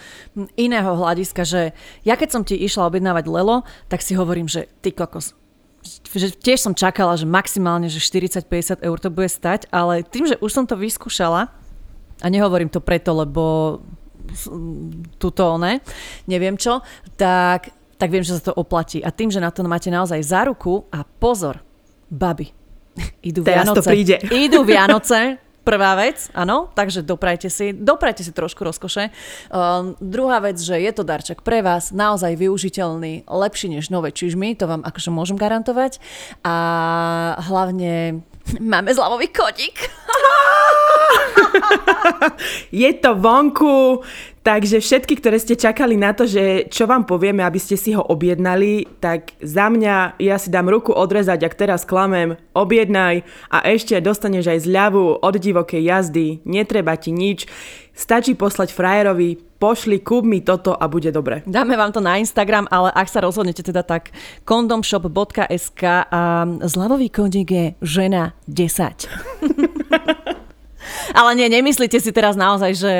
[0.59, 1.71] iného hľadiska, že
[2.03, 5.31] ja keď som ti išla objednávať Lelo, tak si hovorím, že ty kokos,
[6.15, 10.35] že tiež som čakala, že maximálne, že 40-50 eur to bude stať, ale tým, že
[10.41, 11.53] už som to vyskúšala,
[12.23, 13.43] a nehovorím to preto, lebo
[15.19, 15.83] tuto ne,
[16.25, 16.81] neviem čo,
[17.19, 17.69] tak,
[17.99, 19.03] tak viem, že sa to oplatí.
[19.03, 21.61] A tým, že na to máte naozaj záruku a pozor,
[22.07, 22.49] baby,
[23.29, 23.77] idú Teraz Vianoce.
[23.77, 24.15] to príde.
[24.31, 29.09] Idú Vianoce, Prvá vec, áno, takže doprajte si, doprajte si trošku rozkoše.
[29.49, 34.53] Um, druhá vec, že je to darček pre vás, naozaj využiteľný, lepší než nové čižmy,
[34.53, 35.97] to vám akože môžem garantovať.
[36.45, 36.55] A
[37.49, 38.21] hlavne
[38.61, 39.89] máme zľavový kodík.
[42.85, 44.05] je to vonku,
[44.45, 48.05] Takže všetky, ktoré ste čakali na to, že čo vám povieme, aby ste si ho
[48.05, 53.97] objednali, tak za mňa ja si dám ruku odrezať, ak teraz klamem, objednaj a ešte
[53.97, 57.49] dostaneš aj zľavu od divokej jazdy, netreba ti nič,
[57.97, 61.41] stačí poslať frajerovi, pošli, kúp mi toto a bude dobre.
[61.49, 64.13] Dáme vám to na Instagram, ale ak sa rozhodnete teda tak
[64.45, 70.21] kondomshop.sk a zľavový kódik je žena 10.
[71.13, 72.93] Ale nie, nemyslíte si teraz naozaj, že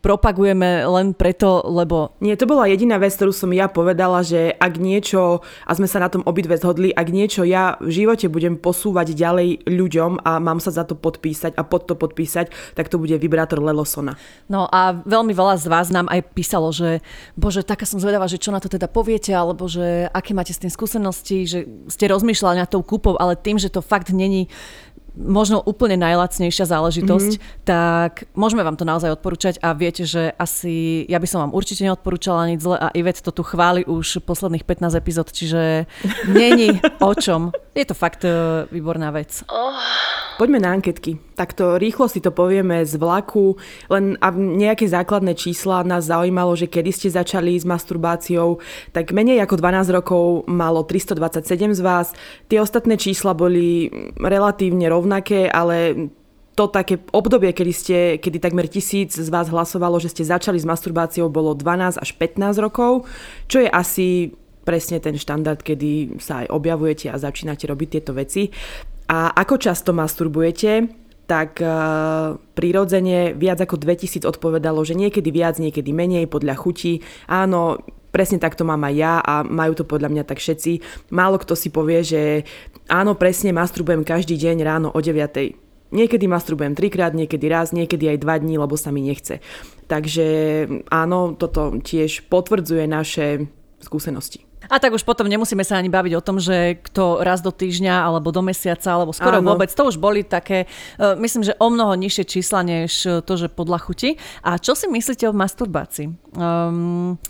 [0.00, 2.14] propagujeme len preto, lebo...
[2.20, 6.02] Nie, to bola jediná vec, ktorú som ja povedala, že ak niečo, a sme sa
[6.02, 10.58] na tom obidve zhodli, ak niečo ja v živote budem posúvať ďalej ľuďom a mám
[10.60, 14.16] sa za to podpísať a pod to podpísať, tak to bude vibrátor Lelosona.
[14.48, 17.00] No a veľmi veľa z vás nám aj písalo, že
[17.34, 20.62] bože, taká som zvedavá, že čo na to teda poviete, alebo že aké máte s
[20.62, 24.46] tým skúsenosti, že ste rozmýšľali nad tou kúpou, ale tým, že to fakt není
[25.16, 27.64] možno úplne najlacnejšia záležitosť, mm-hmm.
[27.68, 31.84] tak môžeme vám to naozaj odporúčať a viete, že asi ja by som vám určite
[31.84, 35.84] neodporúčala nič zle a Ivet to tu chváli už posledných 15 epizód, čiže
[36.28, 37.52] není o čom.
[37.72, 39.40] Je to fakt uh, výborná vec.
[39.48, 39.72] Oh.
[40.36, 41.16] Poďme na anketky.
[41.36, 43.56] Takto rýchlo si to povieme z vlaku,
[43.88, 48.60] len a nejaké základné čísla nás zaujímalo, že kedy ste začali s masturbáciou,
[48.92, 52.06] tak menej ako 12 rokov malo 327 z vás.
[52.48, 53.88] Tie ostatné čísla boli
[54.20, 56.08] relatívne rovnaké, ale
[56.52, 60.68] to také obdobie, kedy, ste, kedy takmer tisíc z vás hlasovalo, že ste začali s
[60.68, 63.08] masturbáciou, bolo 12 až 15 rokov,
[63.48, 68.50] čo je asi presne ten štandard, kedy sa aj objavujete a začínate robiť tieto veci.
[69.10, 70.88] A ako často masturbujete,
[71.26, 77.00] tak uh, prirodzene viac ako 2000 odpovedalo, že niekedy viac, niekedy menej, podľa chutí.
[77.30, 77.78] Áno,
[78.12, 80.82] presne takto mám aj ja a majú to podľa mňa tak všetci.
[81.14, 82.22] Málo kto si povie, že
[82.90, 85.56] áno, presne masturbujem každý deň ráno o 9.
[85.92, 89.44] Niekedy masturbujem trikrát, niekedy raz, niekedy aj dva dní, lebo sa mi nechce.
[89.88, 90.26] Takže
[90.88, 93.44] áno, toto tiež potvrdzuje naše
[93.80, 94.51] skúsenosti.
[94.72, 98.08] A tak už potom nemusíme sa ani baviť o tom, že kto raz do týždňa
[98.08, 99.52] alebo do mesiaca alebo skoro Áno.
[99.52, 100.64] vôbec, to už boli také,
[100.96, 104.16] uh, myslím, že o mnoho nižšie čísla než to, že podľa chuti.
[104.40, 106.08] A čo si myslíte o masturbácii?
[106.32, 107.20] Um,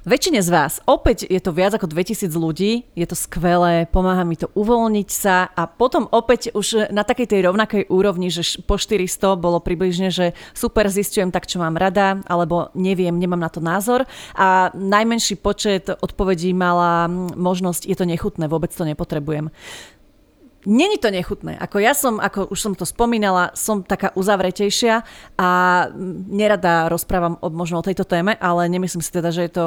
[0.00, 4.32] Väčšine z vás, opäť je to viac ako 2000 ľudí, je to skvelé, pomáha mi
[4.32, 9.36] to uvoľniť sa a potom opäť už na takej tej rovnakej úrovni, že po 400
[9.36, 14.08] bolo približne, že super zistujem tak, čo mám rada, alebo neviem, nemám na to názor
[14.32, 17.04] a najmenší počet odpovedí mala
[17.36, 19.52] možnosť, je to nechutné, vôbec to nepotrebujem.
[20.64, 21.60] Není to nechutné.
[21.60, 25.04] Ako ja som, ako už som to spomínala, som taká uzavretejšia
[25.36, 25.48] a
[26.32, 29.64] nerada rozprávam o, možno o tejto téme, ale nemyslím si teda, že je to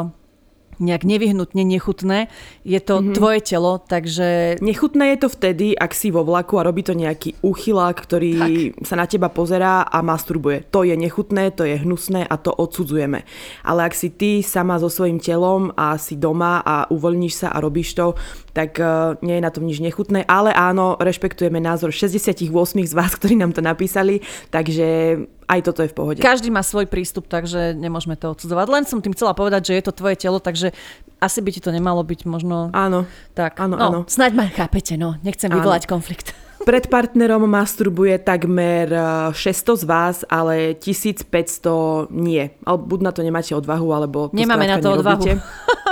[0.80, 2.28] nejak nevyhnutne nechutné.
[2.64, 3.16] Je to mm-hmm.
[3.18, 4.58] tvoje telo, takže...
[4.62, 8.52] Nechutné je to vtedy, ak si vo vlaku a robí to nejaký uchylák, ktorý tak.
[8.88, 10.70] sa na teba pozerá a masturbuje.
[10.72, 13.26] To je nechutné, to je hnusné a to odsudzujeme.
[13.66, 17.62] Ale ak si ty sama so svojím telom a si doma a uvoľníš sa a
[17.62, 18.14] robíš to,
[18.54, 20.24] tak uh, nie je na tom nič nechutné.
[20.30, 22.54] Ale áno, rešpektujeme názor 68
[22.86, 24.22] z vás, ktorí nám to napísali,
[24.54, 26.20] takže aj toto je v pohode.
[26.22, 28.66] Každý má svoj prístup, takže nemôžeme to odsudzovať.
[28.70, 30.72] Len som tým chcela povedať, že je to tvoje telo, takže
[31.20, 32.72] asi by ti to nemalo byť možno...
[32.72, 33.10] Áno.
[33.36, 34.00] Tak, áno, no, áno.
[34.08, 35.16] Snaď ma chápete, no.
[35.26, 35.60] Nechcem áno.
[35.60, 36.36] vyvolať konflikt.
[36.64, 38.88] Pred partnerom masturbuje takmer
[39.36, 42.56] 600 eh, z vás, ale 1500 nie.
[42.64, 45.44] Buď na to nemáte odvahu, alebo to Nemáme na to nerobíte.
[45.44, 45.44] odvahu.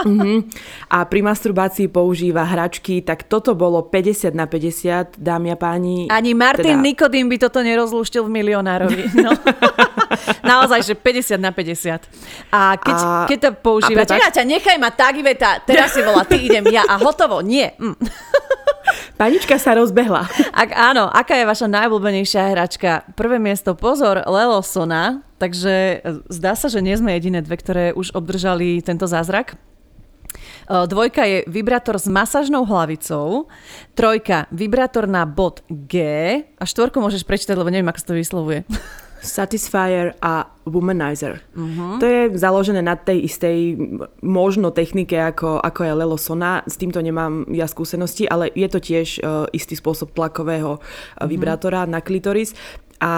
[0.08, 0.40] uh-huh.
[0.88, 6.08] A pri masturbácii používa hračky, tak toto bolo 50 na 50, dámy a páni.
[6.08, 6.88] Ani Martin teda...
[6.88, 9.12] Nikodým by toto nerozlúštil v milionárovi.
[9.20, 9.36] No.
[10.52, 12.08] Naozaj, že 50 na 50.
[12.52, 14.16] A keď, a, keď to používate...
[14.16, 17.44] A ťa, nechaj ma tak, Iveta, teraz si volá, ty idem ja a hotovo.
[17.44, 17.76] Nie.
[17.76, 17.96] Mm.
[19.16, 20.26] Panička sa rozbehla.
[20.52, 23.06] Ak áno, aká je vaša najobľúbenejšia hračka?
[23.14, 25.26] Prvé miesto, pozor, Lelosona.
[25.42, 25.98] Takže e,
[26.30, 29.54] zdá sa, že nie sme jediné dve, ktoré už obdržali tento zázrak.
[29.54, 29.56] E,
[30.86, 33.50] dvojka je vibrátor s masážnou hlavicou,
[33.98, 35.96] trojka vibrátor na bod G
[36.56, 38.60] a štvorku môžeš prečítať, lebo neviem, ako sa to vyslovuje.
[39.22, 41.46] Satisfier a Womanizer.
[41.54, 42.02] Uh-huh.
[42.02, 43.78] To je založené na tej istej
[44.26, 46.66] možno technike ako, ako je Lelosona.
[46.66, 50.82] S týmto nemám ja skúsenosti, ale je to tiež uh, istý spôsob tlakového uh,
[51.30, 51.94] vibrátora uh-huh.
[51.94, 52.58] na klitoris.
[53.02, 53.12] A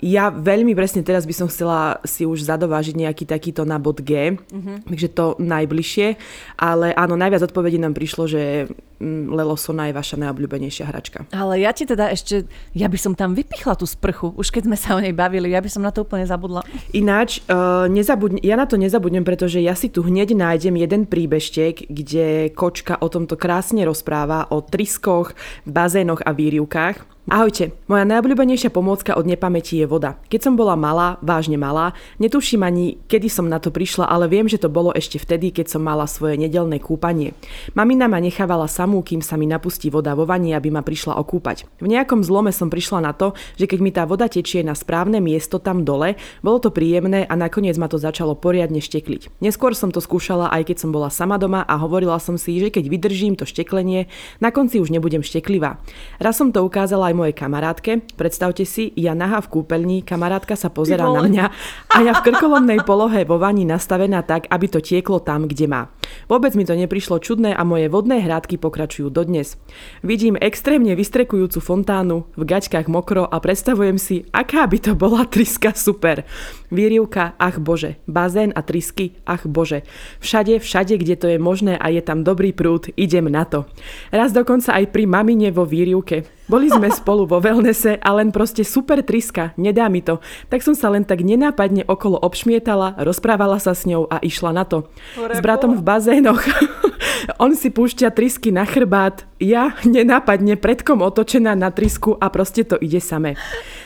[0.00, 4.40] ja veľmi presne teraz by som chcela si už zadovážiť nejaký takýto na bod G,
[4.40, 4.80] uh-huh.
[4.88, 6.16] takže to najbližšie.
[6.56, 11.28] Ale áno, najviac odpovedí nám prišlo, že mm, Lelosona je vaša najobľúbenejšia hračka.
[11.28, 14.80] Ale ja ti teda ešte, ja by som tam vypichla tú sprchu, už keď sme
[14.80, 16.64] sa o nej bavili, ja by som na to úplne zabudla.
[16.96, 21.84] Ináč, uh, nezabudne, ja na to nezabudnem, pretože ja si tu hneď nájdem jeden príbeštek,
[21.92, 25.36] kde kočka o tomto krásne rozpráva, o triskoch,
[25.68, 27.17] bazénoch a výrivkách.
[27.28, 30.16] Ahojte, moja najobľúbenejšia pomôcka od nepamäti je voda.
[30.32, 34.48] Keď som bola malá, vážne malá, netuším ani, kedy som na to prišla, ale viem,
[34.48, 37.36] že to bolo ešte vtedy, keď som mala svoje nedelné kúpanie.
[37.76, 41.68] Mamina ma nechávala samú, kým sa mi napustí voda vo vani, aby ma prišla okúpať.
[41.84, 45.20] V nejakom zlome som prišla na to, že keď mi tá voda tečie na správne
[45.20, 49.44] miesto tam dole, bolo to príjemné a nakoniec ma to začalo poriadne štekliť.
[49.44, 52.72] Neskôr som to skúšala aj keď som bola sama doma a hovorila som si, že
[52.72, 54.08] keď vydržím to šteklenie,
[54.40, 55.76] na konci už nebudem šteklivá.
[56.16, 58.06] Raz som to ukázala aj mojej kamarátke.
[58.14, 61.44] Predstavte si, ja nahá v kúpeľni, kamarátka sa pozerá na mňa
[61.90, 65.97] a ja v krkolomnej polohe vo vani nastavená tak, aby to tieklo tam, kde má.
[66.26, 69.56] Vôbec mi to neprišlo čudné a moje vodné hrádky pokračujú dodnes.
[70.04, 75.72] Vidím extrémne vystrekujúcu fontánu, v gaťkách mokro a predstavujem si, aká by to bola triska
[75.72, 76.24] super.
[76.68, 79.86] Výrivka, ach bože, bazén a trisky, ach bože.
[80.20, 83.64] Všade, všade, kde to je možné a je tam dobrý prúd, idem na to.
[84.12, 86.38] Raz dokonca aj pri mamine vo výrivke.
[86.48, 90.18] Boli sme spolu vo wellnesse a len proste super triska, nedá mi to.
[90.48, 94.64] Tak som sa len tak nenápadne okolo obšmietala, rozprávala sa s ňou a išla na
[94.64, 94.88] to.
[95.16, 96.46] S bratom v bazénoch.
[97.42, 102.78] On si púšťa trisky na chrbát, ja nenápadne predkom otočená na trisku a proste to
[102.78, 103.34] ide samé.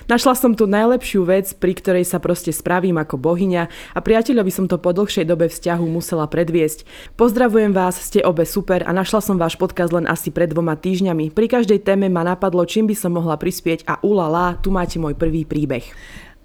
[0.06, 3.62] Našla som tu najlepšiu vec, pri ktorej sa proste spravím ako bohyňa
[3.96, 6.84] a priateľovi som to po dlhšej dobe vzťahu musela predviesť.
[7.16, 11.32] Pozdravujem vás, ste obe super a našla som váš podcast len asi pred dvoma týždňami.
[11.32, 15.16] Pri každej téme ma napadlo, čím by som mohla prispieť a ulala, tu máte môj
[15.16, 15.88] prvý príbeh.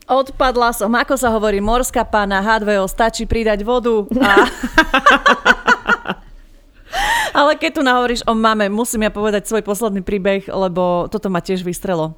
[0.07, 4.07] Odpadla som, ako sa hovorí, morská pána H2O, stačí pridať vodu.
[4.23, 4.47] A...
[7.43, 11.43] Ale keď tu nahovoríš o mame, musím ja povedať svoj posledný príbeh, lebo toto ma
[11.43, 12.15] tiež vystrelo.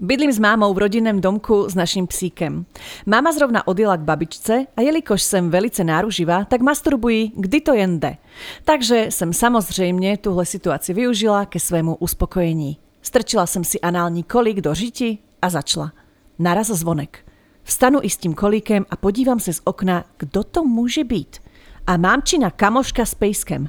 [0.00, 2.64] Bydlím s mámou v rodinnom domku s našim psíkem.
[3.04, 8.00] Mama zrovna odjela k babičce a jelikož sem velice náruživá, tak masturbují, kdy to jen
[8.00, 8.16] jde.
[8.64, 12.78] Takže jsem samozřejmě tuhle situaci využila ke svému uspokojení.
[13.02, 15.92] Strčila jsem si anální kolík do řiti a začala.
[16.40, 17.18] Naraz zvonek.
[17.62, 21.36] Vstanu i s tím kolíkem a podívám se z okna, kdo to může být.
[21.86, 23.68] a mámčina kamoška s pejskem.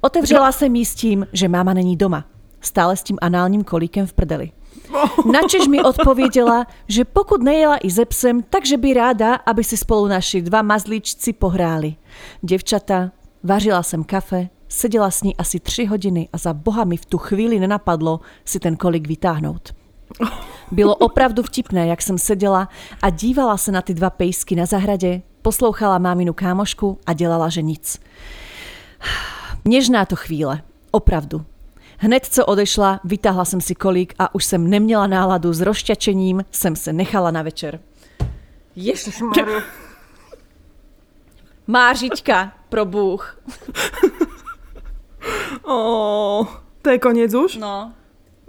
[0.00, 2.24] Otevřela jsem jí s tím, že máma není doma.
[2.60, 4.52] Stále s tím análním kolíkem v prdeli.
[5.32, 10.06] Načež mi odpověděla, že pokud nejela i ze psem, takže by ráda, aby si spolu
[10.06, 11.94] naši dva mazlíčci pohráli.
[12.42, 13.10] Devčata,
[13.42, 17.18] vařila jsem kafe, seděla s ní asi tři hodiny a za boha mi v tu
[17.18, 19.81] chvíli nenapadlo si ten kolik vytáhnout.
[20.70, 22.68] Bylo opravdu vtipné, jak jsem seděla
[23.02, 27.62] a dívala se na ty dva pejsky na zahradě, poslouchala máminu kámošku a dělala, že
[27.62, 28.00] nic.
[29.64, 31.44] Nežná to chvíle, opravdu.
[31.98, 36.76] Hned co odešla, vytáhla jsem si kolík a už jsem neměla náladu s rozšťačením, jsem
[36.76, 37.80] se nechala na večer.
[38.76, 39.46] Ježišmarja.
[41.66, 43.40] Mářička, pro Bůh.
[45.62, 46.46] oh,
[46.82, 47.56] to je koniec už?
[47.56, 47.92] No.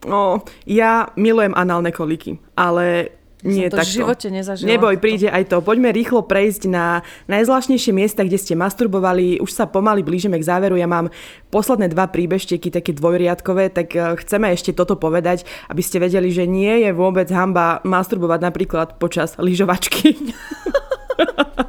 [0.08, 3.92] Oh, ja milujem análne koliky, ale nie som to takto.
[3.92, 4.68] v živote nezažila.
[4.72, 5.60] Neboj, príde aj to.
[5.60, 9.44] Poďme rýchlo prejsť na najzvláštnejšie miesta, kde ste masturbovali.
[9.44, 10.80] Už sa pomaly blížime k záveru.
[10.80, 11.12] Ja mám
[11.52, 16.48] posledné dva príbešteky, také dvojriadkové, tak eh, chceme ešte toto povedať, aby ste vedeli, že
[16.48, 20.16] nie je vôbec hamba masturbovať napríklad počas lyžovačky.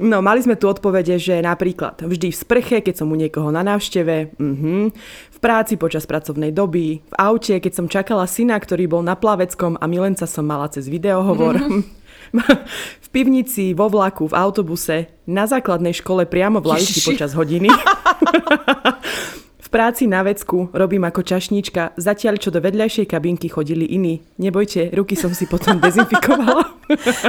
[0.00, 3.60] No, mali sme tu odpovede, že napríklad vždy v sprche, keď som u niekoho na
[3.60, 4.88] návšteve, uh-huh,
[5.28, 9.76] v práci počas pracovnej doby, v aute, keď som čakala syna, ktorý bol na plaveckom
[9.76, 11.60] a milenca som mala cez videohovor.
[13.04, 14.96] v pivnici, vo vlaku, v autobuse,
[15.28, 17.68] na základnej škole priamo v lavici počas hodiny.
[19.70, 24.20] práci na vecku robím ako čašníčka, zatiaľ čo do vedľajšej kabinky chodili iní.
[24.36, 26.66] Nebojte, ruky som si potom dezinfikovala.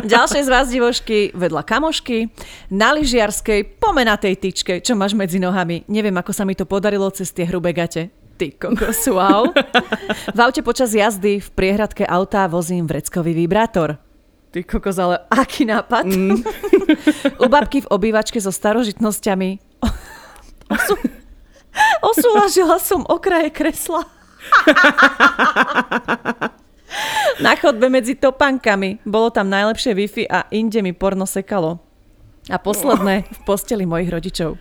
[0.01, 2.33] Ďalšie z vás divošky vedľa kamošky,
[2.73, 5.85] na lyžiarskej pomenatej tyčke, čo máš medzi nohami.
[5.85, 8.09] Neviem, ako sa mi to podarilo cez tie hrubé gate.
[8.41, 9.53] Ty kokos, wow.
[10.33, 14.01] V aute počas jazdy v priehradke auta vozím vreckový vibrátor.
[14.49, 16.09] Ty kokos, ale aký nápad.
[16.09, 16.41] Mm.
[17.37, 19.61] U babky v obývačke so starožitnosťami.
[22.09, 24.03] Osúlažila som okraje kresla.
[27.45, 28.99] Na chodbe medzi topankami.
[29.07, 31.80] Bolo tam najlepšie Wi-Fi a inde mi porno sekalo.
[32.51, 34.57] A posledné v posteli mojich rodičov.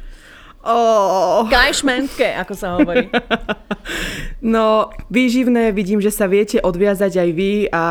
[0.61, 1.49] Oh.
[2.45, 3.09] Ako sa hovorí.
[4.41, 7.85] No, výživné, vidím, že sa viete odviazať aj vy a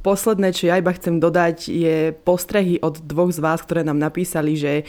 [0.00, 4.56] posledné, čo ja iba chcem dodať, je postrehy od dvoch z vás, ktoré nám napísali,
[4.56, 4.88] že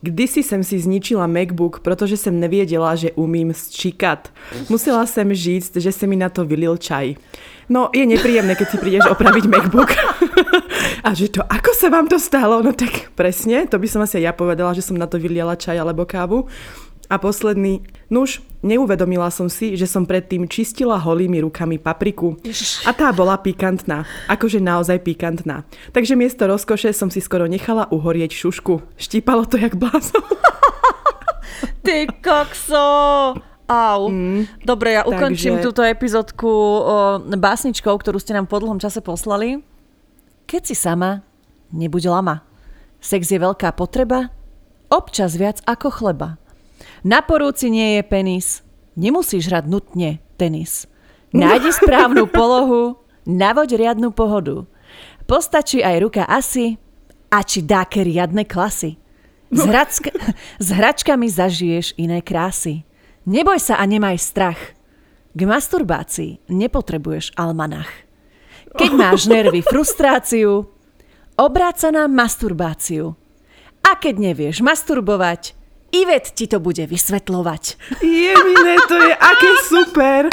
[0.00, 4.28] Kdysi jsem si zničila MacBook, protože jsem nevěděla, že umím sčíkat.
[4.68, 7.14] Musela jsem říct, že se mi na to vylil čaj.
[7.66, 9.90] No, je nepríjemné, keď si prídeš opraviť MacBook.
[11.06, 12.62] A že to, ako sa vám to stalo?
[12.62, 15.74] No tak presne, to by som asi ja povedala, že som na to vyliala čaj
[15.74, 16.46] alebo kávu.
[17.06, 22.34] A posledný, nuž, neuvedomila som si, že som predtým čistila holými rukami papriku.
[22.82, 25.62] A tá bola pikantná, akože naozaj pikantná.
[25.94, 28.98] Takže miesto rozkoše som si skoro nechala uhorieť šušku.
[28.98, 30.22] Štípalo to jak blázon.
[31.86, 32.86] Ty kokso!
[33.66, 34.06] Au.
[34.06, 35.66] Mm, Dobre, ja ukončím takže...
[35.66, 36.50] túto epizódku
[37.26, 39.58] básničkou, ktorú ste nám po dlhom čase poslali.
[40.46, 41.26] Keď si sama,
[41.74, 42.46] nebuď lama.
[43.02, 44.30] Sex je veľká potreba,
[44.86, 46.38] občas viac ako chleba.
[47.06, 48.66] Na porúci nie je penis.
[48.98, 50.90] Nemusíš hrať nutne tenis.
[51.30, 54.66] Nájdi správnu polohu, navoď riadnu pohodu.
[55.30, 56.82] Postačí aj ruka asi
[57.30, 58.98] a či dáke riadne klasy.
[59.54, 60.10] S, hračka,
[60.66, 62.82] s hračkami zažiješ iné krásy.
[63.22, 64.74] Neboj sa a nemaj strach.
[65.30, 67.90] K masturbácii nepotrebuješ almanach.
[68.74, 70.66] Keď máš nervy, frustráciu,
[71.38, 73.14] obráť sa na masturbáciu.
[73.86, 75.54] A keď nevieš masturbovať,
[75.96, 77.64] Ivet ti to bude vysvetľovať.
[78.04, 80.28] Jemine, to je aké super.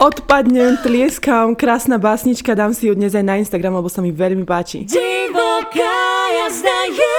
[0.00, 4.48] Odpadnem, tlieskam, krásna básnička, dám si ju dnes aj na Instagram, lebo sa mi veľmi
[4.48, 4.88] páči.
[4.88, 6.00] Divoká
[6.40, 7.18] jazda je.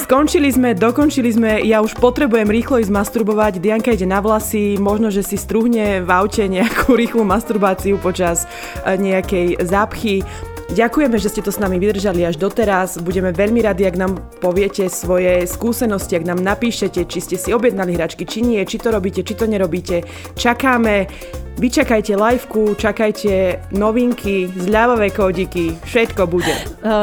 [0.00, 5.12] Skončili sme, dokončili sme, ja už potrebujem rýchlo ísť masturbovať, Dianka ide na vlasy, možno,
[5.12, 8.48] že si struhne v aute nejakú rýchlu masturbáciu počas
[8.82, 10.24] eh, nejakej zápchy.
[10.72, 12.96] Ďakujeme, že ste to s nami vydržali až doteraz.
[12.96, 17.92] Budeme veľmi radi, ak nám poviete svoje skúsenosti, ak nám napíšete, či ste si objednali
[17.92, 20.00] hračky, či nie, či to robíte, či to nerobíte.
[20.32, 21.12] Čakáme.
[21.52, 26.48] Vyčakajte liveku, čakajte novinky, zľavové kódiky, všetko bude.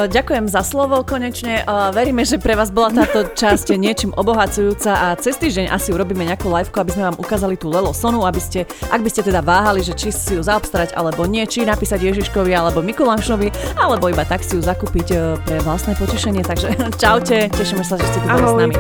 [0.10, 1.62] Ďakujem za slovo konečne.
[1.94, 6.50] Veríme, že pre vás bola táto časť niečím obohacujúca a cez týždeň asi urobíme nejakú
[6.50, 9.86] liveku, aby sme vám ukázali tú Lelo Sonu, aby ste, ak by ste teda váhali,
[9.86, 14.44] že či si ju zaobstarať alebo nie, či napísať Ježiškovi alebo Mikulášovi, alebo iba tak
[14.46, 15.08] si ju zakúpiť
[15.44, 16.46] pre vlastné potešenie.
[16.46, 18.76] Takže čaute, tešíme sa, že ste tu boli s nami.